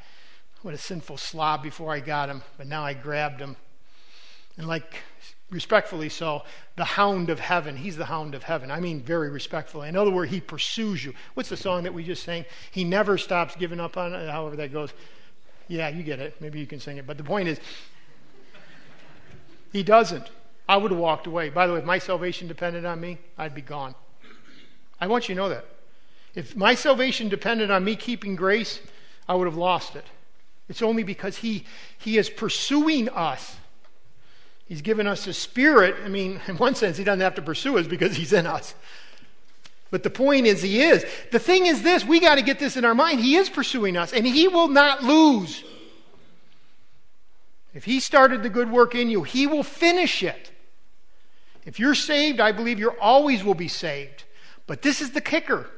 [0.61, 3.55] What a sinful slob before I got him, but now I grabbed him.
[4.57, 4.97] And, like,
[5.49, 6.43] respectfully so,
[6.75, 7.77] the hound of heaven.
[7.77, 8.69] He's the hound of heaven.
[8.69, 9.87] I mean, very respectfully.
[9.87, 11.13] In other words, he pursues you.
[11.33, 12.43] What's the song that we just sang?
[12.71, 14.93] He never stops giving up on it, however that goes.
[15.69, 16.41] Yeah, you get it.
[16.41, 17.07] Maybe you can sing it.
[17.07, 17.61] But the point is,
[19.71, 20.29] he doesn't.
[20.67, 21.49] I would have walked away.
[21.49, 23.95] By the way, if my salvation depended on me, I'd be gone.
[24.99, 25.65] I want you to know that.
[26.33, 28.79] If my salvation depended on me keeping grace,
[29.27, 30.05] I would have lost it.
[30.69, 31.65] It's only because he,
[31.97, 33.57] he is pursuing us.
[34.65, 35.95] He's given us a spirit.
[36.05, 38.73] I mean, in one sense, he doesn't have to pursue us because he's in us.
[39.89, 41.05] But the point is, he is.
[41.31, 43.19] The thing is this we got to get this in our mind.
[43.19, 45.61] He is pursuing us, and he will not lose.
[47.73, 50.51] If he started the good work in you, he will finish it.
[51.65, 54.23] If you're saved, I believe you always will be saved.
[54.67, 55.69] But this is the kicker.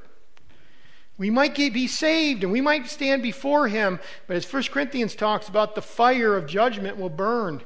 [1.18, 5.16] We might get, be saved and we might stand before him, but as 1 Corinthians
[5.16, 7.62] talks about, the fire of judgment will burn.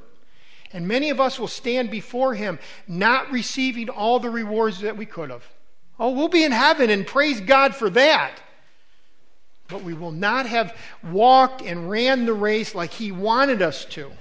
[0.74, 5.06] And many of us will stand before him not receiving all the rewards that we
[5.06, 5.46] could have.
[6.00, 8.40] Oh, we'll be in heaven and praise God for that.
[9.68, 14.12] but we will not have walked and ran the race like He wanted us to.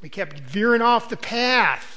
[0.00, 1.91] We kept veering off the path.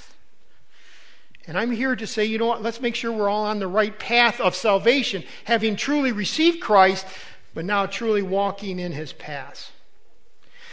[1.47, 3.67] And I'm here to say, you know what, let's make sure we're all on the
[3.67, 7.05] right path of salvation, having truly received Christ,
[7.53, 9.71] but now truly walking in His path.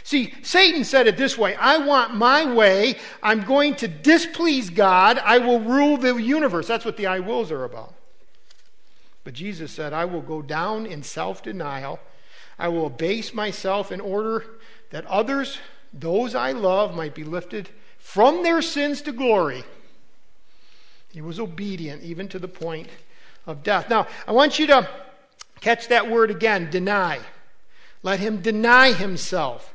[0.03, 2.95] See, Satan said it this way I want my way.
[3.21, 5.17] I'm going to displease God.
[5.19, 6.67] I will rule the universe.
[6.67, 7.93] That's what the I wills are about.
[9.23, 11.99] But Jesus said, I will go down in self denial.
[12.59, 14.45] I will abase myself in order
[14.89, 15.57] that others,
[15.93, 19.63] those I love, might be lifted from their sins to glory.
[21.13, 22.87] He was obedient even to the point
[23.47, 23.89] of death.
[23.89, 24.89] Now, I want you to
[25.61, 27.19] catch that word again deny.
[28.01, 29.73] Let him deny himself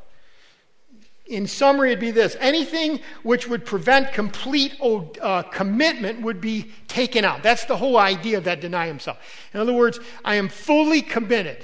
[1.29, 7.25] in summary, it'd be this anything which would prevent complete uh, commitment would be taken
[7.25, 7.43] out.
[7.43, 9.19] That's the whole idea of that deny himself.
[9.53, 11.63] In other words, I am fully committed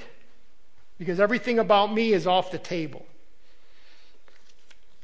[0.99, 3.07] because everything about me is off the table.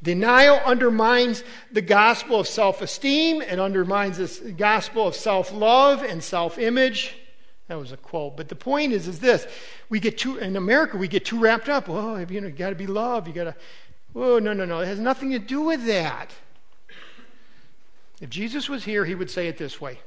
[0.02, 6.22] Denial undermines the gospel of self esteem, and undermines the gospel of self love and
[6.22, 7.16] self image.
[7.68, 8.36] That was a quote.
[8.36, 9.46] But the point is, is this:
[9.88, 11.88] we get too in America, we get too wrapped up.
[11.88, 13.28] Oh, you know, you got to be loved.
[13.28, 13.54] You got to
[14.14, 14.80] Oh, no, no, no.
[14.80, 16.32] It has nothing to do with that.
[18.20, 19.98] If Jesus was here, he would say it this way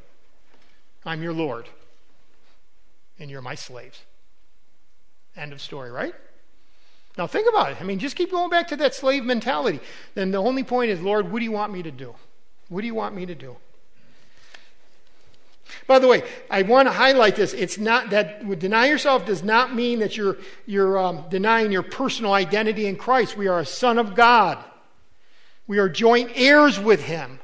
[1.06, 1.68] I'm your Lord,
[3.20, 4.02] and you're my slaves.
[5.36, 6.14] End of story, right?
[7.18, 7.78] Now think about it.
[7.80, 9.80] I mean, just keep going back to that slave mentality.
[10.16, 12.16] Then the only point is, Lord, what do you want me to do?
[12.70, 13.56] What do you want me to do?
[15.88, 17.54] By the way, I want to highlight this.
[17.54, 22.34] It's not that deny yourself does not mean that you're, you're um, denying your personal
[22.34, 23.38] identity in Christ.
[23.38, 24.64] We are a son of God,
[25.68, 27.40] we are joint heirs with Him.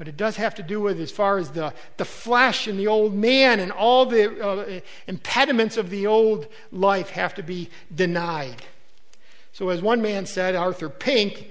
[0.00, 2.86] But it does have to do with as far as the, the flesh and the
[2.86, 8.62] old man and all the uh, impediments of the old life have to be denied.
[9.52, 11.50] So, as one man said, Arthur Pink,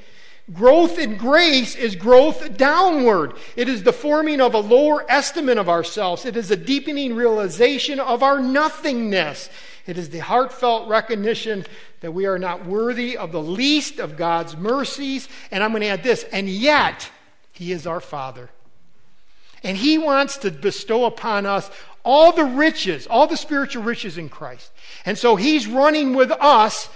[0.52, 3.34] Growth in grace is growth downward.
[3.56, 6.26] It is the forming of a lower estimate of ourselves.
[6.26, 9.52] It is a deepening realization of our nothingness.
[9.86, 11.68] It is the heartfelt recognition
[12.00, 15.30] that we are not worthy of the least of God's mercies.
[15.52, 17.12] And I'm going to add this, and yet,
[17.60, 18.50] He is our Father.
[19.64, 21.70] And He wants to bestow upon us
[22.06, 24.72] all the riches, all the spiritual riches in Christ.
[25.06, 26.90] And so He's running with us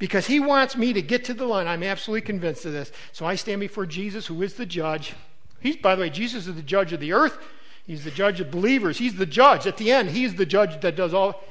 [0.00, 1.68] because he wants me to get to the line.
[1.68, 2.90] I'm absolutely convinced of this.
[3.12, 5.12] So I stand before Jesus, who is the judge.
[5.60, 7.38] He's, by the way, Jesus is the judge of the earth.
[7.86, 8.98] He's the judge of believers.
[8.98, 9.66] He's the judge.
[9.66, 11.44] At the end, he's the judge that does all.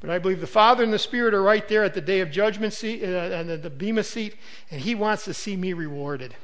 [0.00, 2.30] But I believe the Father and the Spirit are right there at the day of
[2.30, 4.34] judgment seat, uh, and the, the Bema seat,
[4.70, 6.34] and he wants to see me rewarded.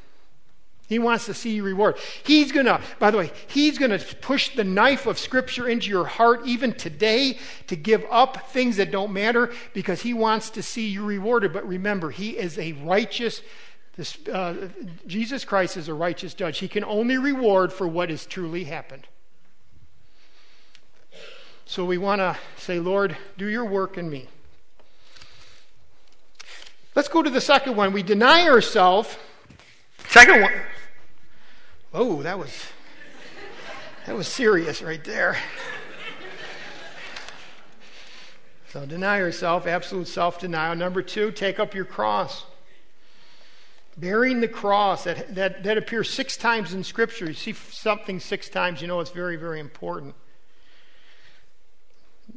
[0.88, 1.96] He wants to see you reward.
[2.22, 5.90] He's going to, by the way, he's going to push the knife of Scripture into
[5.90, 10.62] your heart even today to give up things that don't matter because he wants to
[10.62, 11.52] see you rewarded.
[11.52, 13.42] But remember, he is a righteous,
[13.96, 14.68] this, uh,
[15.08, 16.58] Jesus Christ is a righteous judge.
[16.58, 19.08] He can only reward for what has truly happened.
[21.64, 24.28] So we want to say, Lord, do your work in me.
[26.94, 27.92] Let's go to the second one.
[27.92, 29.16] We deny ourselves.
[30.08, 30.52] Second one.
[31.92, 32.66] Oh, that was
[34.06, 35.36] that was serious right there.
[38.68, 40.76] So deny yourself, absolute self-denial.
[40.76, 42.44] Number two, take up your cross.
[43.96, 47.24] Bearing the cross, that, that, that appears six times in Scripture.
[47.24, 50.14] You see something six times, you know it's very, very important.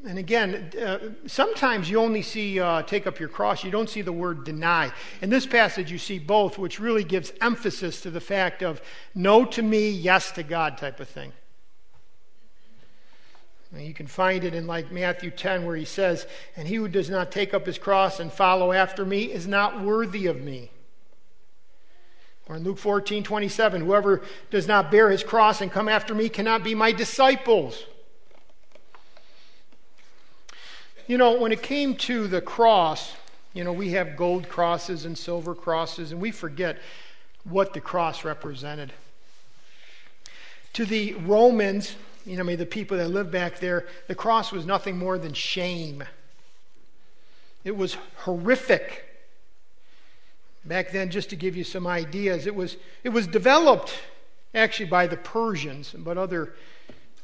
[0.06, 4.02] And again, uh, sometimes you only see uh, take up your cross, you don't see
[4.02, 4.92] the word deny.
[5.22, 8.82] In this passage, you see both, which really gives emphasis to the fact of
[9.14, 11.34] no to me, yes to God type of thing.
[13.72, 16.88] And you can find it in like Matthew 10, where he says, And he who
[16.88, 20.72] does not take up his cross and follow after me is not worthy of me.
[22.48, 26.30] Or in Luke 14, 27, whoever does not bear his cross and come after me
[26.30, 27.86] cannot be my disciples.
[31.10, 33.14] You know, when it came to the cross,
[33.56, 36.78] you know, we have gold crosses and silver crosses, and we forget
[37.46, 38.94] what the cross represented.
[40.74, 41.96] To the Romans,
[42.28, 45.18] you know, I mean, the people that lived back there, the cross was nothing more
[45.18, 46.04] than shame.
[47.64, 49.04] It was horrific.
[50.64, 53.98] Back then, just to give you some ideas, it was, it was developed
[54.54, 56.54] actually by the Persians, but other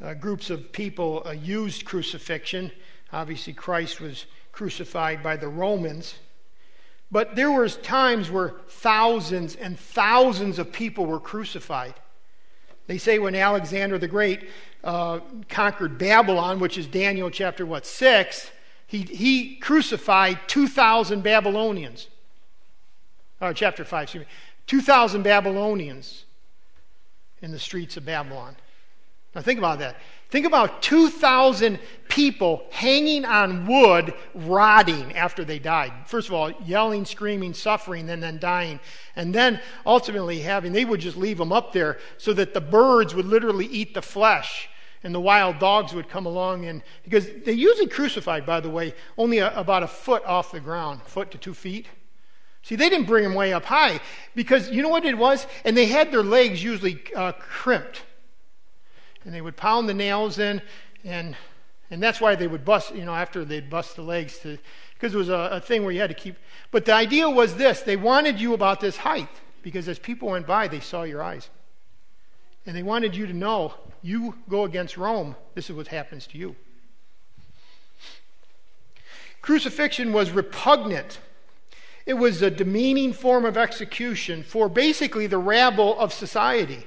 [0.04, 2.72] uh, groups of people uh, used crucifixion.
[3.14, 6.16] Obviously, Christ was crucified by the Romans.
[7.12, 11.94] But there was times where thousands and thousands of people were crucified.
[12.88, 14.50] They say when Alexander the Great
[14.84, 18.52] uh, conquered Babylon, which is Daniel chapter what six,
[18.88, 22.08] He, he crucified 2,000 Babylonians.
[23.42, 24.32] Or chapter 5, excuse me.
[24.68, 26.26] 2,000 Babylonians
[27.42, 28.56] in the streets of Babylon.
[29.36, 29.98] Now think about that.
[30.30, 35.92] Think about 2,000 people hanging on wood, rotting after they died.
[36.08, 38.80] First of all, yelling, screaming, suffering, and then dying.
[39.16, 43.14] And then ultimately having, they would just leave them up there so that the birds
[43.14, 44.70] would literally eat the flesh
[45.04, 48.92] and the wild dogs would come along and because they usually crucified by the way
[49.20, 51.86] only a, about a foot off the ground foot to two feet
[52.64, 54.00] see they didn't bring them way up high
[54.34, 58.02] because you know what it was and they had their legs usually uh, crimped
[59.26, 60.62] and they would pound the nails in,
[61.04, 61.36] and
[61.92, 64.58] and that's why they would bust, you know, after they'd bust the legs to,
[64.94, 66.36] because it was a, a thing where you had to keep.
[66.72, 69.30] But the idea was this: they wanted you about this height
[69.62, 71.50] because as people went by, they saw your eyes,
[72.66, 75.36] and they wanted you to know you go against Rome.
[75.56, 76.56] This is what happens to you.
[79.42, 81.20] Crucifixion was repugnant.
[82.06, 86.86] It was a demeaning form of execution for basically the rabble of society.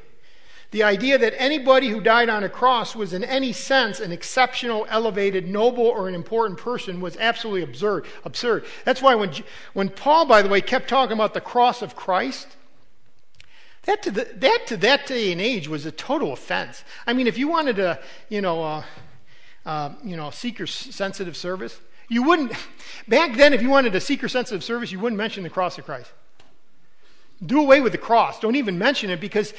[0.71, 4.87] The idea that anybody who died on a cross was, in any sense, an exceptional,
[4.91, 8.05] elevated, noble, or an important person was absolutely absurd.
[8.25, 8.67] Absurd.
[8.85, 9.33] That's why when,
[9.73, 12.49] when Paul, by the way, kept talking about the cross of Christ,
[13.85, 16.85] that to, the, that to that day and age was a total offense.
[17.07, 18.85] I mean, if you wanted to, you know, uh,
[19.65, 22.53] uh, you know, seeker sensitive service, you wouldn't.
[23.07, 25.87] Back then, if you wanted a seeker sensitive service, you wouldn't mention the cross of
[25.87, 26.13] Christ.
[27.45, 28.39] Do away with the cross.
[28.41, 29.55] Don't even mention it because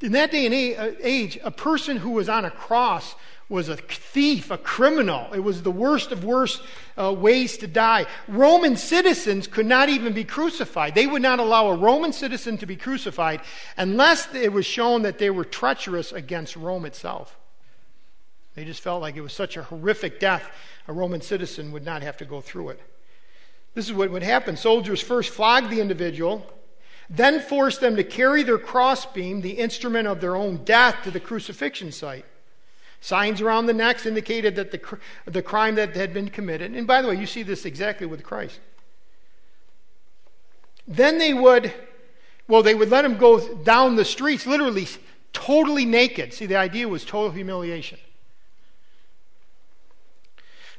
[0.00, 3.14] in that day and uh, age, a person who was on a cross
[3.48, 5.32] was a thief, a criminal.
[5.32, 6.60] It was the worst of worst
[6.98, 8.06] uh, ways to die.
[8.26, 10.94] Roman citizens could not even be crucified.
[10.94, 13.40] They would not allow a Roman citizen to be crucified
[13.76, 17.38] unless it was shown that they were treacherous against Rome itself.
[18.56, 20.50] They just felt like it was such a horrific death,
[20.88, 22.80] a Roman citizen would not have to go through it.
[23.74, 24.56] This is what would happen.
[24.56, 26.44] Soldiers first flogged the individual,
[27.08, 31.20] then forced them to carry their crossbeam, the instrument of their own death, to the
[31.20, 32.24] crucifixion site.
[33.00, 36.74] Signs around the necks indicated that the, the crime that had been committed.
[36.74, 38.58] And by the way, you see this exactly with Christ.
[40.88, 41.72] Then they would,
[42.48, 44.88] well, they would let him go down the streets, literally
[45.32, 46.32] totally naked.
[46.32, 47.98] See, the idea was total humiliation.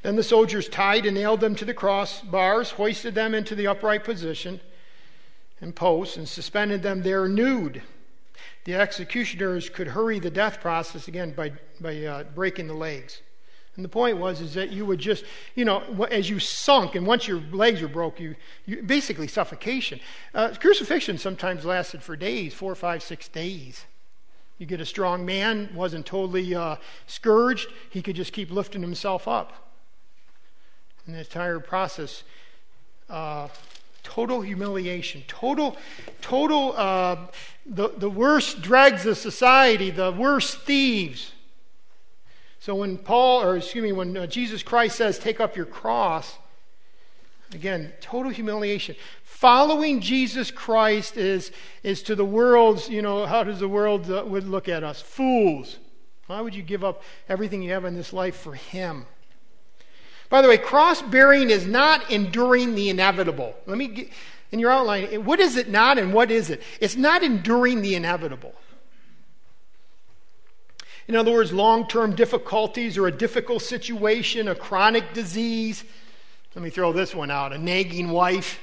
[0.02, 4.04] Then the soldiers tied and nailed them to the crossbars, hoisted them into the upright
[4.04, 4.60] position
[5.60, 7.82] and posts and suspended them there nude.
[8.64, 13.22] The executioners could hurry the death process again by, by uh, breaking the legs.
[13.76, 17.06] And the point was is that you would just, you know, as you sunk, and
[17.06, 18.34] once your legs were broke, you,
[18.66, 20.00] you basically suffocation.
[20.34, 23.86] Uh, crucifixion sometimes lasted for days, four, five, six days.
[24.58, 29.28] You get a strong man, wasn't totally uh, scourged, he could just keep lifting himself
[29.28, 29.52] up.
[31.06, 32.24] And the entire process
[33.08, 33.46] uh,
[34.08, 35.76] total humiliation, total,
[36.22, 37.26] total, uh,
[37.66, 41.32] the, the worst dregs of society, the worst thieves.
[42.58, 46.38] So when Paul, or excuse me, when uh, Jesus Christ says, take up your cross,
[47.52, 48.96] again, total humiliation.
[49.24, 54.24] Following Jesus Christ is, is to the world's, you know, how does the world uh,
[54.26, 55.02] would look at us?
[55.02, 55.76] Fools.
[56.28, 59.04] Why would you give up everything you have in this life for Him?
[60.30, 63.54] By the way, cross bearing is not enduring the inevitable.
[63.66, 64.08] Let me get,
[64.50, 66.62] in your outline, what is it not and what is it?
[66.80, 68.54] It's not enduring the inevitable.
[71.06, 75.84] In other words, long term difficulties or a difficult situation, a chronic disease.
[76.54, 78.60] Let me throw this one out a nagging wife.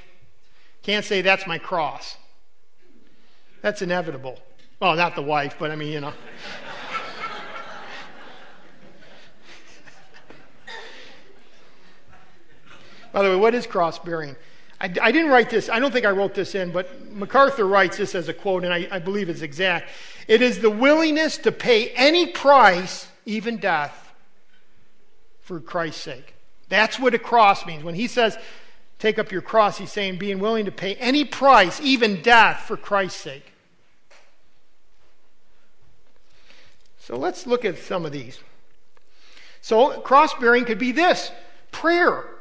[0.84, 2.18] Can't say that's my cross.
[3.64, 4.38] That's inevitable.
[4.80, 6.14] Well, not the wife, but I mean, you know.
[13.16, 14.36] By the way, what is cross bearing?
[14.82, 17.96] I, I, didn't write this, I don't think I wrote this in, but MacArthur writes
[17.96, 19.90] this as a quote, and I, I believe it's exact.
[20.28, 24.14] It is the willingness to pay any price, even death,
[25.40, 26.34] for Christ's sake.
[26.68, 27.86] That's what a cross means.
[27.86, 28.38] When he says,
[29.00, 32.76] take up your cross, he's saying being willing to pay any price, even death, for
[32.76, 33.54] Christ's sake.
[37.00, 38.42] So let's look at some of these.
[39.62, 41.32] So, cross bearing could be this
[41.72, 42.35] prayer.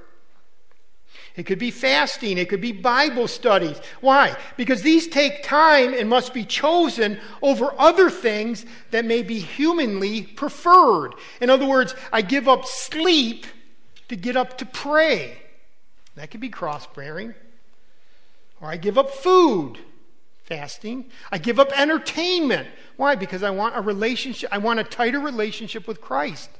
[1.36, 2.38] It could be fasting.
[2.38, 3.80] It could be Bible studies.
[4.00, 4.36] Why?
[4.56, 10.22] Because these take time and must be chosen over other things that may be humanly
[10.22, 11.14] preferred.
[11.40, 13.46] In other words, I give up sleep
[14.08, 15.38] to get up to pray.
[16.14, 17.34] That could be cross bearing.
[18.60, 19.78] Or I give up food,
[20.44, 21.06] fasting.
[21.32, 22.68] I give up entertainment.
[22.96, 23.16] Why?
[23.16, 26.50] Because I want a relationship, I want a tighter relationship with Christ.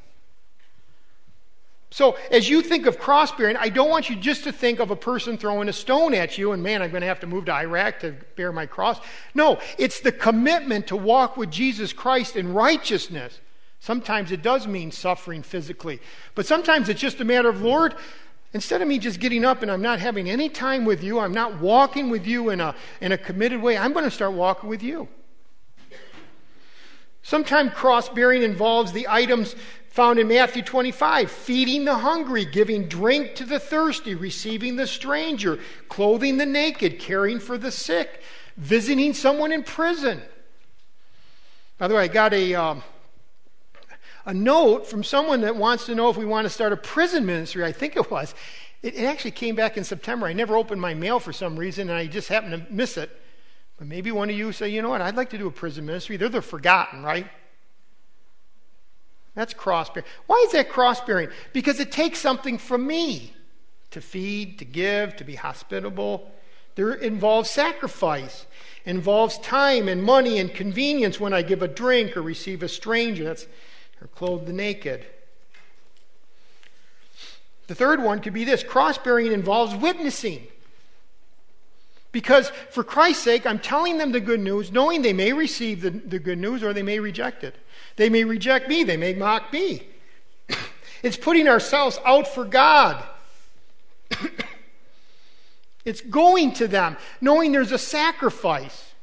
[1.95, 4.91] So, as you think of cross bearing, I don't want you just to think of
[4.91, 7.45] a person throwing a stone at you and, man, I'm going to have to move
[7.45, 8.99] to Iraq to bear my cross.
[9.33, 13.39] No, it's the commitment to walk with Jesus Christ in righteousness.
[13.79, 16.01] Sometimes it does mean suffering physically,
[16.35, 17.95] but sometimes it's just a matter of, Lord,
[18.53, 21.33] instead of me just getting up and I'm not having any time with you, I'm
[21.33, 24.69] not walking with you in a, in a committed way, I'm going to start walking
[24.69, 25.07] with you.
[27.23, 29.55] Sometimes cross bearing involves the items
[29.95, 35.61] found in Matthew 25 feeding the hungry, giving drink to the thirsty, receiving the stranger,
[35.89, 38.21] clothing the naked, caring for the sick,
[38.57, 40.21] visiting someone in prison.
[41.79, 42.83] By the way, I got a, um,
[44.27, 47.25] a note from someone that wants to know if we want to start a prison
[47.25, 47.65] ministry.
[47.65, 48.35] I think it was.
[48.83, 50.27] It, it actually came back in September.
[50.27, 53.17] I never opened my mail for some reason, and I just happened to miss it.
[53.79, 55.87] But maybe one of you say, you know what, I'd like to do a prison
[55.87, 56.17] ministry.
[56.17, 57.29] They're the forgotten, right?
[59.35, 60.09] That's cross bearing.
[60.26, 61.28] Why is that cross bearing?
[61.53, 63.35] Because it takes something from me
[63.91, 66.30] to feed, to give, to be hospitable.
[66.76, 68.47] There involves sacrifice,
[68.85, 72.68] it involves time and money and convenience when I give a drink or receive a
[72.68, 73.24] stranger.
[73.24, 73.47] That's
[74.01, 75.07] or clothe the naked.
[77.66, 80.47] The third one could be this cross bearing involves witnessing.
[82.12, 85.91] Because for Christ's sake, I'm telling them the good news, knowing they may receive the,
[85.91, 87.57] the good news or they may reject it.
[87.97, 89.83] They may reject me, they may mock me.
[91.03, 93.03] it's putting ourselves out for God.
[95.85, 98.95] it's going to them, knowing there's a sacrifice.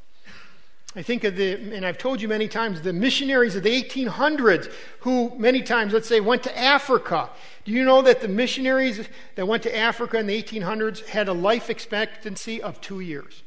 [0.94, 4.70] I think of the, and I've told you many times, the missionaries of the 1800s
[5.00, 7.30] who, many times, let's say, went to Africa.
[7.64, 11.34] Do you know that the missionaries that went to Africa in the 1800s had a
[11.34, 13.44] life expectancy of two years?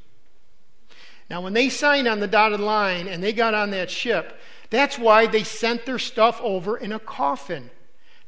[1.28, 4.38] Now, when they signed on the dotted line and they got on that ship,
[4.74, 7.70] that's why they sent their stuff over in a coffin.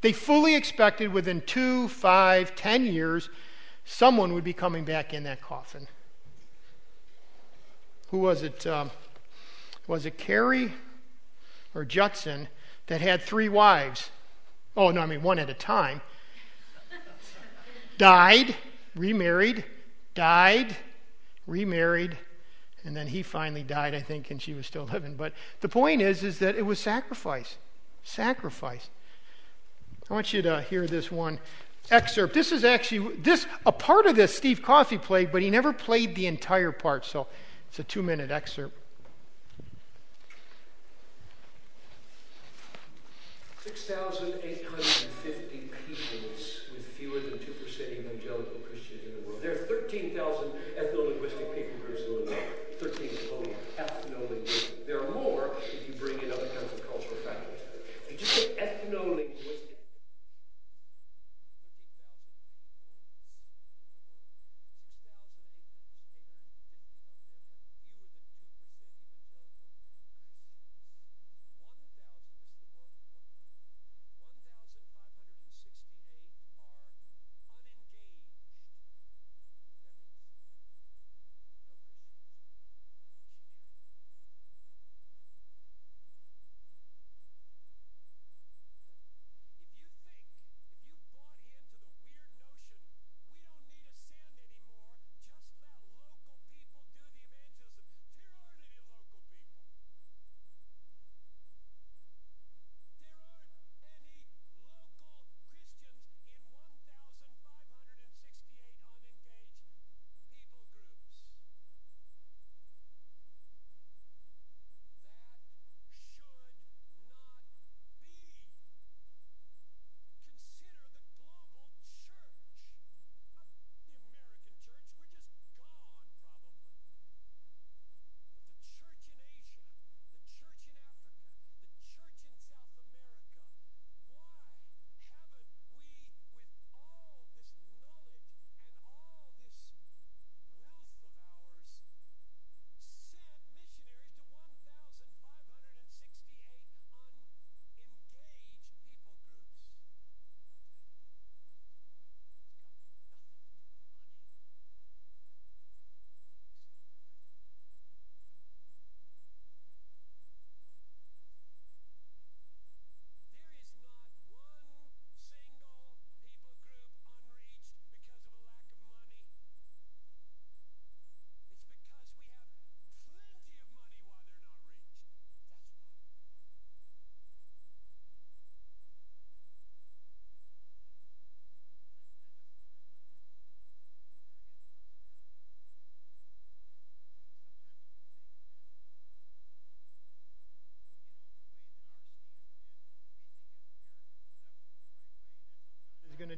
[0.01, 3.29] They fully expected within two, five, ten years,
[3.85, 5.89] someone would be coming back in that coffin.
[8.11, 8.67] Who was it?
[8.67, 8.91] Um,
[9.87, 10.73] was it Carey
[11.75, 12.49] or Judson
[12.87, 14.11] that had three wives?
[14.77, 16.01] Oh, no, I mean one at a time.
[17.99, 18.55] died,
[18.95, 19.65] remarried,
[20.15, 20.77] died,
[21.47, 22.19] remarried,
[22.87, 25.15] and then he finally died, I think, and she was still living.
[25.15, 27.57] But the point is, is that it was sacrifice.
[28.05, 28.89] Sacrifice.
[30.09, 31.41] I want you to hear this one
[31.91, 32.33] excerpt.
[32.33, 36.15] This is actually this a part of this Steve Coffey played, but he never played
[36.15, 37.05] the entire part.
[37.05, 37.27] So
[37.69, 38.79] it's a two-minute excerpt.
[43.65, 44.85] Six thousand eight hundred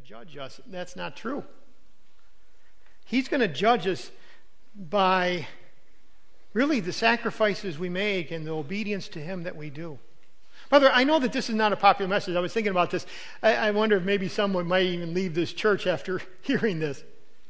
[0.09, 0.59] judge us.
[0.67, 1.45] That's not true.
[3.05, 4.11] He's going to judge us
[4.75, 5.47] by
[6.55, 9.99] really the sacrifices we make and the obedience to Him that we do.
[10.73, 12.37] Way, I know that this is not a popular message.
[12.37, 13.05] I was thinking about this.
[13.43, 17.05] I, I wonder if maybe someone might even leave this church after hearing this.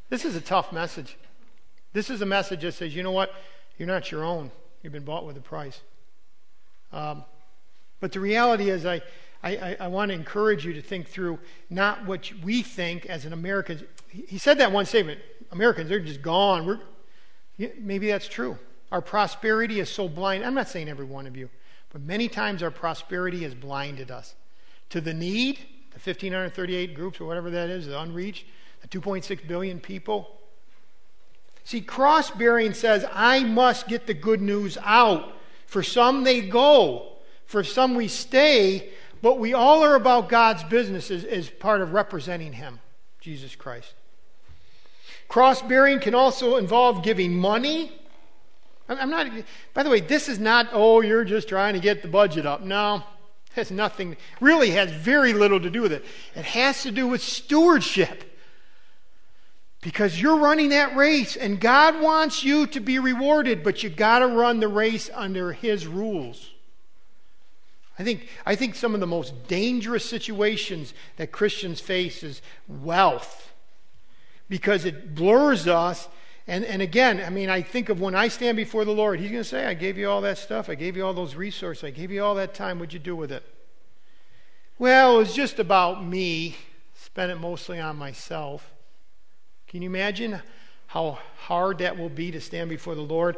[0.09, 1.17] This is a tough message.
[1.93, 3.31] This is a message that says, you know what?
[3.79, 4.51] You're not your own.
[4.83, 5.81] You've been bought with a price.
[6.93, 7.25] Um,
[8.01, 9.03] but the reality is, I,
[9.43, 11.39] I, I, want to encourage you to think through
[11.71, 13.87] not what we think as an American.
[14.09, 15.21] He said that one statement
[15.53, 16.67] Americans, they're just gone.
[16.67, 16.81] We're,
[17.79, 18.59] maybe that's true.
[18.91, 20.45] Our prosperity is so blind.
[20.45, 21.51] I'm not saying every one of you,
[21.91, 24.35] but many times our prosperity has blinded us
[24.91, 25.59] to the need,
[25.93, 28.47] the 1,538 groups or whatever that is, the unreached,
[28.81, 30.39] the 2.6 billion people.
[31.65, 35.35] See, cross bearing says, I must get the good news out.
[35.67, 37.19] For some, they go.
[37.45, 38.91] For some, we stay.
[39.21, 42.81] But we all are about God's business as, as part of representing Him,
[43.21, 43.95] Jesus Christ.
[45.29, 47.93] Cross bearing can also involve giving money.
[48.89, 49.27] I'm not,
[49.75, 52.63] by the way, this is not, oh, you're just trying to get the budget up.
[52.63, 53.03] No, it
[53.53, 56.05] has nothing, really has very little to do with it.
[56.35, 58.25] It has to do with stewardship.
[59.81, 64.21] Because you're running that race and God wants you to be rewarded, but you got
[64.21, 66.51] to run the race under His rules.
[67.99, 73.53] I think, I think some of the most dangerous situations that Christians face is wealth
[74.49, 76.09] because it blurs us.
[76.47, 79.31] And, and again, I mean, I think of when I stand before the Lord, He's
[79.31, 80.69] going to say, I gave you all that stuff.
[80.69, 81.85] I gave you all those resources.
[81.85, 82.79] I gave you all that time.
[82.79, 83.43] What'd you do with it?
[84.79, 86.57] Well, it was just about me.
[86.95, 88.73] Spent it mostly on myself.
[89.67, 90.41] Can you imagine
[90.87, 93.37] how hard that will be to stand before the Lord?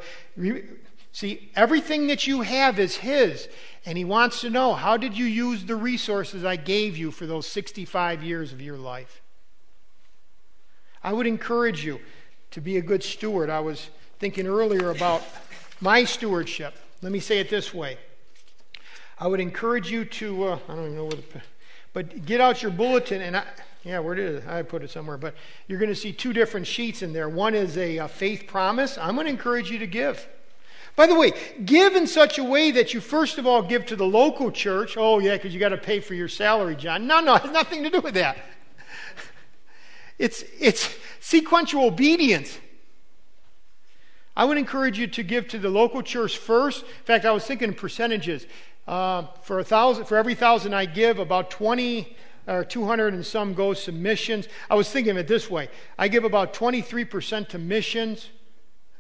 [1.13, 3.49] See, everything that you have is His,
[3.85, 7.27] and He wants to know how did you use the resources I gave you for
[7.27, 9.21] those 65 years of your life?
[11.03, 12.01] I would encourage you
[12.53, 13.51] to be a good steward.
[13.51, 13.89] I was
[14.19, 15.23] thinking earlier about
[15.81, 16.75] my stewardship.
[17.03, 17.97] Let me say it this way
[19.19, 21.43] I would encourage you to, uh, I don't even know where to,
[21.93, 23.45] but get out your bulletin and I,
[23.83, 24.47] yeah, where did?
[24.47, 25.17] I put it somewhere.
[25.17, 25.35] But
[25.67, 27.29] you're going to see two different sheets in there.
[27.29, 28.99] One is a, a faith promise.
[28.99, 30.29] I'm going to encourage you to give.
[30.97, 31.33] By the way,
[31.65, 34.97] give in such a way that you first of all give to the local church.
[34.97, 37.07] Oh, yeah, because you got to pay for your salary, John.
[37.07, 38.37] No, no, it has nothing to do with that.
[40.19, 42.59] It's, it's sequential obedience.
[44.37, 46.83] I would encourage you to give to the local church first.
[46.83, 48.47] In fact, I was thinking percentages.
[48.87, 52.17] Uh, for a thousand, for every thousand I give, about 20
[52.47, 54.49] or 200 and some goes to missions.
[54.69, 55.69] I was thinking of it this way
[55.99, 58.29] I give about 23% to missions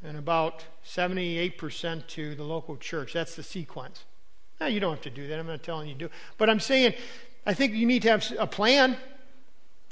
[0.02, 3.12] and about 78% to the local church.
[3.12, 4.04] That's the sequence.
[4.60, 5.38] Now, you don't have to do that.
[5.38, 6.10] I'm not telling you to do.
[6.38, 6.94] But I'm saying,
[7.46, 8.96] I think you need to have a plan.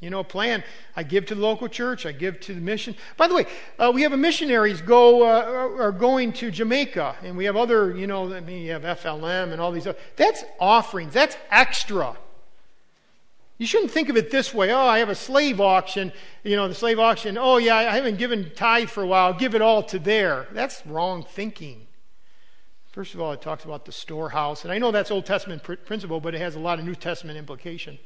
[0.01, 0.63] You know, a plan.
[0.95, 2.07] I give to the local church.
[2.07, 2.95] I give to the mission.
[3.17, 3.47] By the way,
[3.79, 7.97] uh, we have a missionaries go uh, are going to Jamaica, and we have other.
[7.97, 9.89] You know, I mean, you have FLM and all these.
[9.89, 11.15] Other, that's offerings.
[11.15, 12.17] That's extra.
[13.59, 14.73] You shouldn't think of it this way.
[14.73, 16.13] Oh, I have a slave auction.
[16.45, 17.37] You know, the slave auction.
[17.37, 19.33] Oh, yeah, I haven't given tithe for a while.
[19.35, 20.47] Give it all to there.
[20.53, 21.89] That's wrong thinking.
[22.93, 24.63] First of all, it talks about the storehouse.
[24.63, 26.95] And I know that's Old Testament pr- principle, but it has a lot of New
[26.95, 27.99] Testament implication.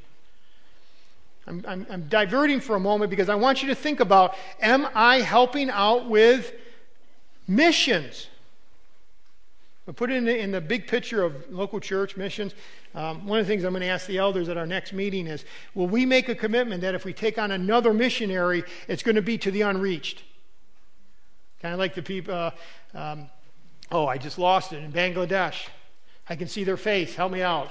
[1.45, 4.87] I'm, I'm, I'm diverting for a moment because I want you to think about am
[4.95, 6.51] I helping out with
[7.47, 8.27] missions?
[9.95, 12.53] Put it in the, in the big picture of local church missions.
[12.95, 15.25] Um, one of the things I'm going to ask the elders at our next meeting
[15.25, 19.15] is will we make a commitment that if we take on another missionary, it's going
[19.15, 20.23] to be to the unreached?
[21.61, 22.51] Kind of like the people, uh,
[22.93, 23.29] um,
[23.91, 25.67] oh, I just lost it in Bangladesh.
[26.29, 27.15] I can see their face.
[27.15, 27.69] Help me out.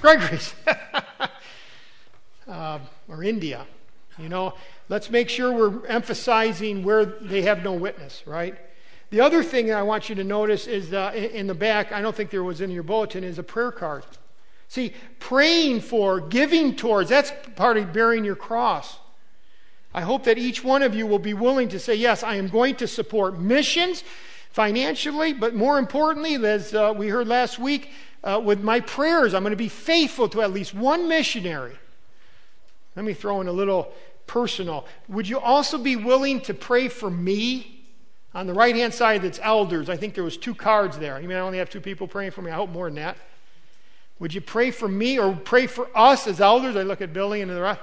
[0.00, 0.54] Gregory's.
[2.48, 3.66] uh, or India.
[4.18, 4.54] You know,
[4.88, 8.56] let's make sure we're emphasizing where they have no witness, right?
[9.10, 12.14] The other thing I want you to notice is uh, in the back, I don't
[12.14, 14.04] think there was in your bulletin, is a prayer card.
[14.72, 18.98] See, praying for, giving towards, that's part of bearing your cross.
[19.92, 22.48] I hope that each one of you will be willing to say, Yes, I am
[22.48, 24.02] going to support missions
[24.50, 27.90] financially, but more importantly, as uh, we heard last week,
[28.24, 31.76] uh, with my prayers, I'm going to be faithful to at least one missionary.
[32.96, 33.92] Let me throw in a little
[34.26, 34.86] personal.
[35.06, 37.84] Would you also be willing to pray for me?
[38.32, 39.90] On the right hand side, that's elders.
[39.90, 41.20] I think there was two cards there.
[41.20, 42.50] You mean I only have two people praying for me?
[42.50, 43.18] I hope more than that.
[44.18, 46.76] Would you pray for me or pray for us as elders?
[46.76, 47.80] I look at Billy and the rest.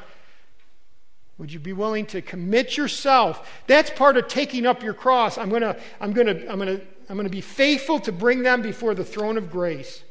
[1.37, 3.63] Would you be willing to commit yourself?
[3.65, 5.37] That's part of taking up your cross.
[5.37, 8.11] I'm going to I'm going to I'm going to I'm going to be faithful to
[8.11, 10.03] bring them before the throne of grace.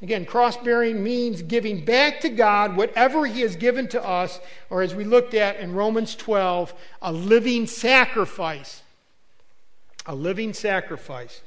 [0.00, 4.40] Again, cross bearing means giving back to God whatever He has given to us,
[4.70, 8.82] or as we looked at in Romans 12, a living sacrifice.
[10.06, 11.40] A living sacrifice.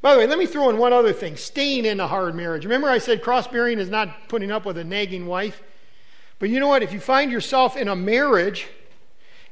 [0.00, 2.64] By the way, let me throw in one other thing staying in a hard marriage.
[2.64, 5.62] Remember, I said cross bearing is not putting up with a nagging wife?
[6.38, 6.82] But you know what?
[6.82, 8.68] If you find yourself in a marriage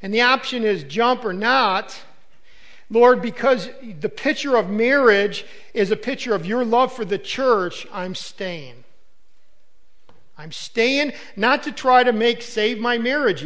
[0.02, 2.00] and the option is jump or not,
[2.88, 3.68] Lord, because
[4.00, 5.44] the picture of marriage
[5.74, 8.84] is a picture of your love for the church, I'm staying.
[10.38, 13.42] I'm staying not to try to make save my marriage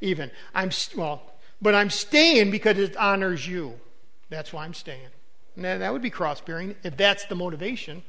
[0.00, 0.30] even.
[0.54, 1.22] I'm well,
[1.60, 3.80] but I'm staying because it honors you.
[4.28, 5.08] That's why I'm staying.
[5.56, 8.02] Now, that would be cross bearing if that's the motivation.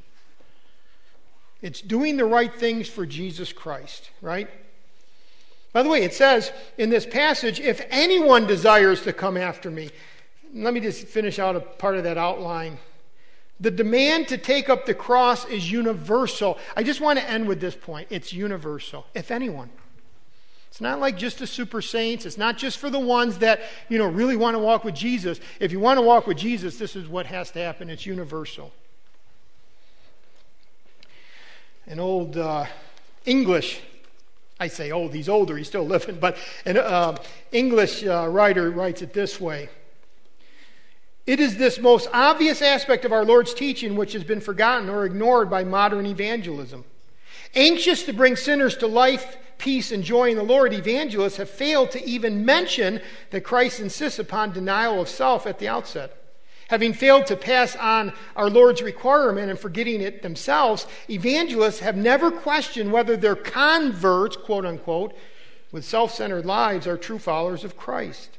[1.62, 4.50] It's doing the right things for Jesus Christ, right?
[5.74, 9.90] By the way, it says in this passage, if anyone desires to come after me,
[10.54, 12.78] let me just finish out a part of that outline.
[13.60, 16.58] The demand to take up the cross is universal.
[16.76, 18.08] I just want to end with this point.
[18.10, 19.70] It's universal, if anyone.
[20.76, 22.26] It's not like just the super saints.
[22.26, 25.40] It's not just for the ones that, you know, really want to walk with Jesus.
[25.62, 27.90] If you want to walk with Jesus, this is what has to happen.
[27.90, 28.74] It's universal.
[31.88, 32.66] An old uh,
[33.26, 33.80] English,
[34.60, 37.16] I say old, he's older, he's still living, but an uh,
[37.54, 39.70] English uh, writer writes it this way.
[41.26, 45.06] It is this most obvious aspect of our Lord's teaching which has been forgotten or
[45.06, 46.84] ignored by modern evangelism.
[47.56, 51.92] Anxious to bring sinners to life, peace, and joy in the Lord, evangelists have failed
[51.92, 53.02] to even mention
[53.32, 56.22] that Christ insists upon denial of self at the outset.
[56.68, 62.32] Having failed to pass on our Lord's requirement and forgetting it themselves, evangelists have never
[62.32, 65.16] questioned whether their converts, quote unquote,
[65.72, 68.38] with self centered lives are true followers of Christ.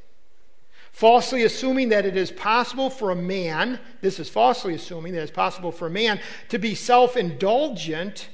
[0.90, 5.30] Falsely assuming that it is possible for a man, this is falsely assuming that it's
[5.30, 8.28] possible for a man to be self indulgent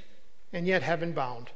[0.53, 1.51] and yet heaven bound.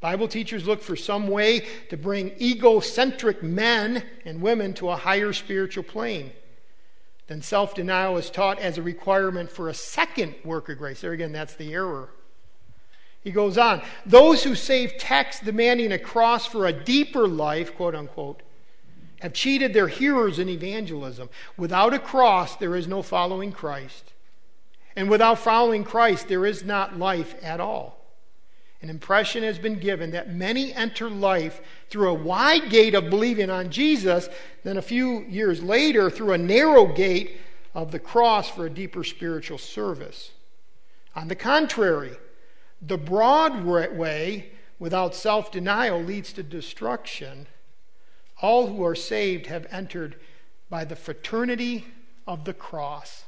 [0.00, 5.32] Bible teachers look for some way to bring egocentric men and women to a higher
[5.32, 6.32] spiritual plane.
[7.26, 11.00] Then self denial is taught as a requirement for a second work of grace.
[11.00, 12.10] There again, that's the error.
[13.22, 17.94] He goes on those who save texts demanding a cross for a deeper life, quote
[17.94, 18.42] unquote,
[19.20, 21.28] have cheated their hearers in evangelism.
[21.56, 24.12] Without a cross, there is no following Christ.
[24.94, 27.97] And without following Christ, there is not life at all.
[28.80, 31.60] An impression has been given that many enter life
[31.90, 34.28] through a wide gate of believing on Jesus,
[34.62, 37.40] then a few years later through a narrow gate
[37.74, 40.30] of the cross for a deeper spiritual service.
[41.16, 42.16] On the contrary,
[42.80, 47.48] the broad way without self denial leads to destruction.
[48.40, 50.16] All who are saved have entered
[50.70, 51.86] by the fraternity
[52.26, 53.24] of the cross.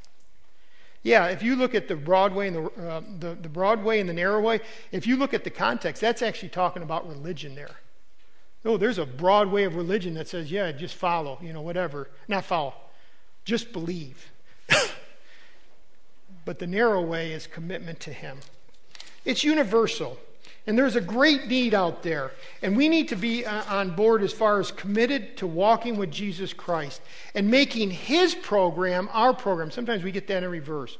[1.02, 4.12] Yeah, if you look at the Broadway and the, uh, the, the Broadway and the
[4.12, 4.60] narrow way,
[4.92, 7.76] if you look at the context, that's actually talking about religion there.
[8.64, 12.10] Oh, there's a broad way of religion that says, yeah, just follow, you know, whatever.
[12.28, 12.74] Not follow,
[13.46, 14.30] just believe.
[16.44, 18.38] but the narrow way is commitment to Him.
[19.24, 20.18] It's universal.
[20.66, 22.32] And there's a great need out there.
[22.62, 26.10] And we need to be uh, on board as far as committed to walking with
[26.10, 27.00] Jesus Christ
[27.34, 29.70] and making his program our program.
[29.70, 30.98] Sometimes we get that in reverse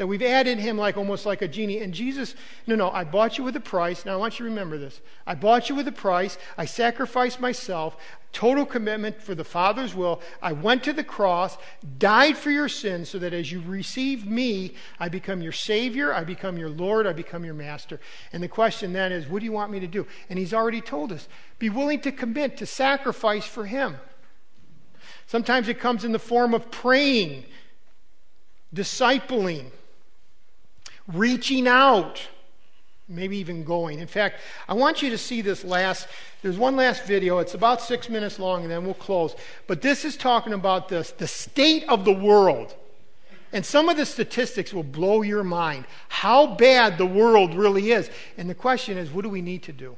[0.00, 1.80] that we've added him like almost like a genie.
[1.80, 2.34] And Jesus,
[2.66, 4.06] no, no, I bought you with a price.
[4.06, 4.98] Now I want you to remember this.
[5.26, 6.38] I bought you with a price.
[6.56, 7.98] I sacrificed myself,
[8.32, 10.22] total commitment for the Father's will.
[10.40, 11.58] I went to the cross,
[11.98, 16.24] died for your sins, so that as you receive me, I become your Savior, I
[16.24, 18.00] become your Lord, I become your Master.
[18.32, 20.06] And the question then is, what do you want me to do?
[20.30, 21.28] And he's already told us
[21.58, 23.98] be willing to commit to sacrifice for him.
[25.26, 27.44] Sometimes it comes in the form of praying,
[28.74, 29.72] discipling
[31.12, 32.20] reaching out,
[33.08, 33.98] maybe even going.
[33.98, 36.08] In fact, I want you to see this last,
[36.42, 37.38] there's one last video.
[37.38, 39.34] It's about six minutes long, and then we'll close.
[39.66, 42.74] But this is talking about this, the state of the world.
[43.52, 48.08] And some of the statistics will blow your mind how bad the world really is.
[48.38, 49.96] And the question is, what do we need to do?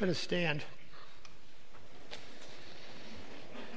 [0.00, 0.62] Let us stand.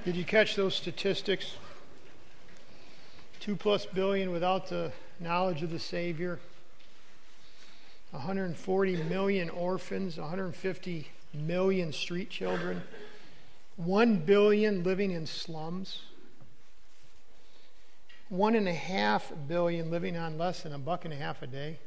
[0.05, 1.55] Did you catch those statistics?
[3.39, 6.37] Two plus billion without the knowledge of the Savior.
[8.11, 12.83] 140 million orphans, 150 million street children,
[13.77, 16.03] 1 billion living in slums,
[18.29, 21.47] one and a half billion living on less than a buck and a half a
[21.47, 21.79] day.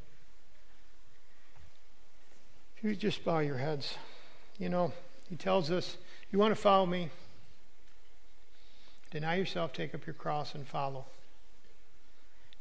[2.76, 3.96] If you just bow your heads.
[4.58, 4.92] You know,
[5.28, 5.96] he tells us,
[6.30, 7.10] You want to follow me?
[9.10, 11.04] Deny yourself, take up your cross, and follow.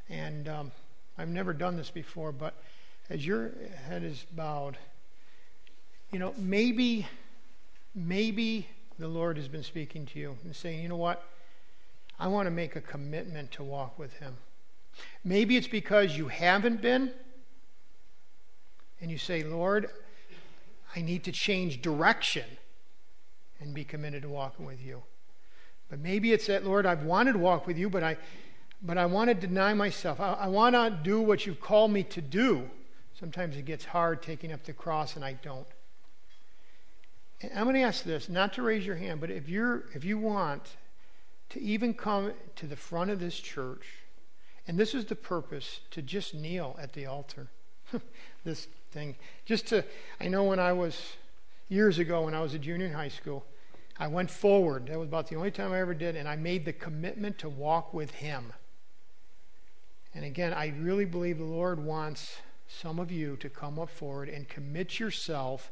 [0.10, 0.72] And um,
[1.18, 2.54] I've never done this before, but
[3.10, 3.52] as your
[3.88, 4.78] head is bowed,
[6.12, 7.08] you know, maybe,
[7.96, 8.68] maybe
[9.00, 11.24] the Lord has been speaking to you and saying, you know what?
[12.20, 14.38] I want to make a commitment to walk with Him.
[15.24, 17.12] Maybe it's because you haven't been,
[19.02, 19.90] and you say, Lord,
[20.96, 22.46] I need to change direction
[23.60, 25.04] and be committed to walking with you.
[25.90, 28.18] But maybe it's that, Lord, I've wanted to walk with you, but I,
[28.82, 30.20] but I want to deny myself.
[30.20, 32.70] I, I want to do what you've called me to do.
[33.20, 35.68] Sometimes it gets hard taking up the cross, and I don't.
[37.42, 40.04] And I'm going to ask this, not to raise your hand, but if you're if
[40.04, 40.78] you want
[41.50, 43.86] to even come to the front of this church,
[44.68, 47.50] and this is the purpose to just kneel at the altar.
[48.44, 49.16] this thing.
[49.46, 49.84] Just to,
[50.22, 50.98] I know when I was,
[51.68, 53.46] years ago, when I was a junior in high school,
[53.98, 54.88] I went forward.
[54.88, 57.50] That was about the only time I ever did, and I made the commitment to
[57.50, 58.54] walk with Him.
[60.16, 62.38] And again, I really believe the Lord wants
[62.68, 65.72] some of you to come up forward and commit yourself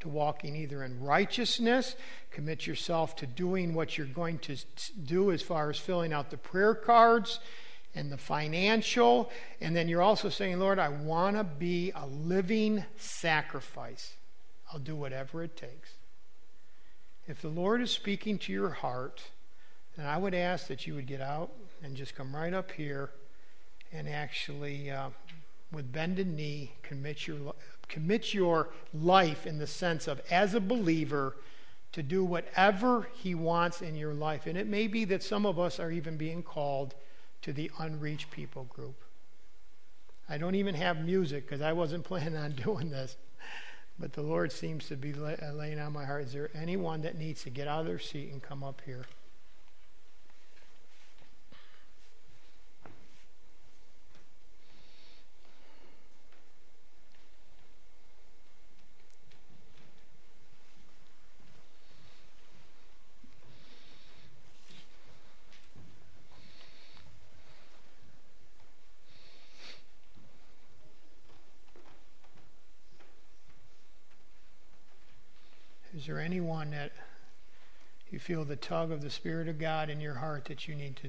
[0.00, 1.96] to walking either in righteousness,
[2.30, 4.56] commit yourself to doing what you're going to
[5.04, 7.40] do as far as filling out the prayer cards,
[7.96, 9.30] and the financial.
[9.60, 14.14] And then you're also saying, Lord, I want to be a living sacrifice.
[14.72, 15.94] I'll do whatever it takes.
[17.26, 19.22] If the Lord is speaking to your heart,
[19.96, 21.50] then I would ask that you would get out
[21.82, 23.10] and just come right up here
[23.92, 25.08] and actually, uh,
[25.72, 27.54] with bended knee, commit your,
[27.88, 31.36] commit your life in the sense of, as a believer,
[31.92, 34.46] to do whatever He wants in your life.
[34.46, 36.94] And it may be that some of us are even being called
[37.46, 39.04] to the unreached people group.
[40.28, 43.16] I don't even have music because I wasn't planning on doing this.
[44.00, 46.24] But the Lord seems to be laying on my heart.
[46.24, 49.06] Is there anyone that needs to get out of their seat and come up here?
[76.06, 76.92] Is there anyone that
[78.10, 80.94] you feel the tug of the Spirit of God in your heart that you need
[80.98, 81.08] to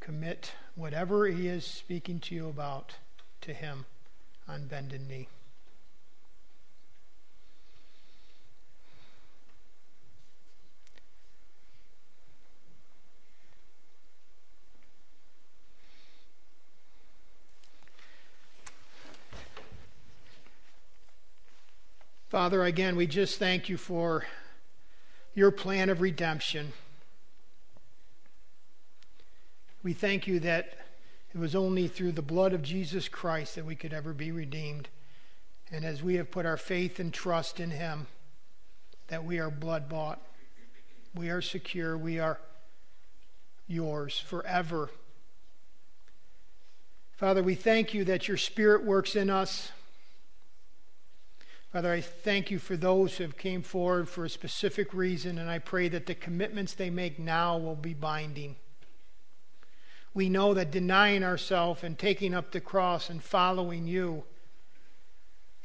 [0.00, 2.96] commit whatever He is speaking to you about
[3.42, 3.86] to Him
[4.48, 5.28] on bended knee?
[22.44, 24.26] Father, again, we just thank you for
[25.32, 26.74] your plan of redemption.
[29.82, 30.76] We thank you that
[31.34, 34.90] it was only through the blood of Jesus Christ that we could ever be redeemed.
[35.72, 38.08] And as we have put our faith and trust in him,
[39.08, 40.20] that we are blood bought,
[41.14, 42.38] we are secure, we are
[43.66, 44.90] yours forever.
[47.16, 49.72] Father, we thank you that your Spirit works in us.
[51.74, 55.50] Father, I thank you for those who have came forward for a specific reason, and
[55.50, 58.54] I pray that the commitments they make now will be binding.
[60.14, 64.22] We know that denying ourselves and taking up the cross and following you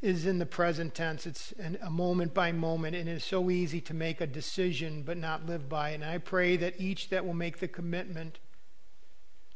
[0.01, 1.28] is in the present tense.
[1.28, 5.16] It's an, a moment by moment, and it's so easy to make a decision but
[5.16, 6.01] not live by it.
[6.01, 8.39] And I pray that each that will make the commitment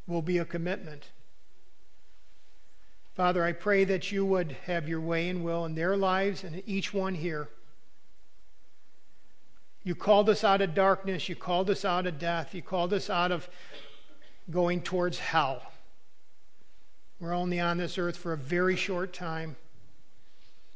[0.06, 1.10] will be a commitment
[3.16, 6.64] Father, I pray that you would have your way and will in their lives and
[6.66, 7.48] each one here.
[9.84, 11.30] You called us out of darkness.
[11.30, 12.56] You called us out of death.
[12.56, 13.48] You called us out of
[14.50, 15.62] going towards hell.
[17.20, 19.56] We're only on this earth for a very short time.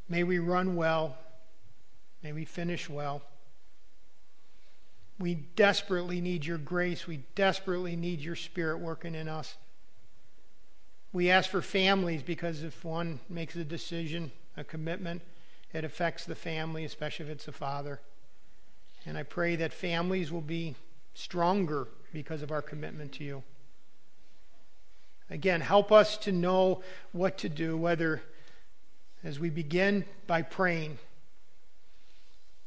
[0.07, 1.17] May we run well.
[2.21, 3.21] May we finish well.
[5.19, 7.07] We desperately need your grace.
[7.07, 9.55] We desperately need your spirit working in us.
[11.17, 15.23] We ask for families because if one makes a decision, a commitment,
[15.73, 17.99] it affects the family, especially if it's a father.
[19.03, 20.75] And I pray that families will be
[21.15, 23.41] stronger because of our commitment to you.
[25.31, 28.21] Again, help us to know what to do, whether
[29.23, 30.99] as we begin by praying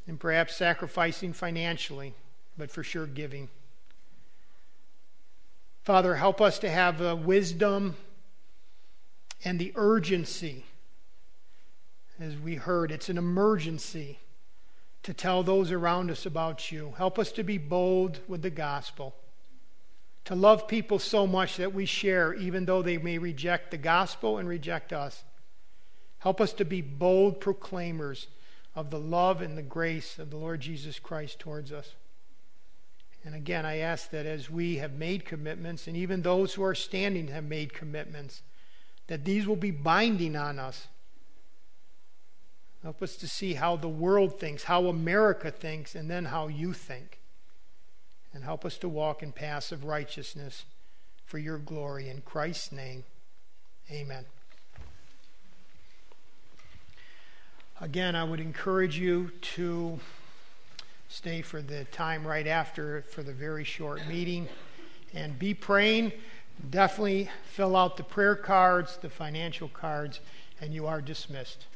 [0.09, 2.15] and perhaps sacrificing financially,
[2.59, 3.49] but for sure giving.
[5.85, 7.95] Father, help us to have wisdom
[9.45, 10.64] and the urgency.
[12.18, 14.18] As we heard, it's an emergency
[15.03, 16.95] to tell those around us about you.
[16.99, 19.14] Help us to be bold with the gospel,
[20.26, 24.36] to love people so much that we share, even though they may reject the gospel
[24.36, 25.24] and reject us.
[26.18, 28.26] Help us to be bold proclaimers
[28.74, 31.95] of the love and the grace of the Lord Jesus Christ towards us.
[33.24, 36.74] And again, I ask that as we have made commitments, and even those who are
[36.74, 38.43] standing have made commitments,
[39.11, 40.87] that these will be binding on us.
[42.85, 46.73] Help us to see how the world thinks, how America thinks, and then how you
[46.73, 47.19] think.
[48.33, 50.65] And help us to walk in paths of righteousness
[51.25, 52.09] for your glory.
[52.09, 53.03] In Christ's name,
[53.91, 54.27] amen.
[57.81, 59.99] Again, I would encourage you to
[61.09, 64.47] stay for the time right after for the very short meeting
[65.13, 66.13] and be praying.
[66.69, 70.21] Definitely fill out the prayer cards, the financial cards,
[70.61, 71.67] and you are dismissed.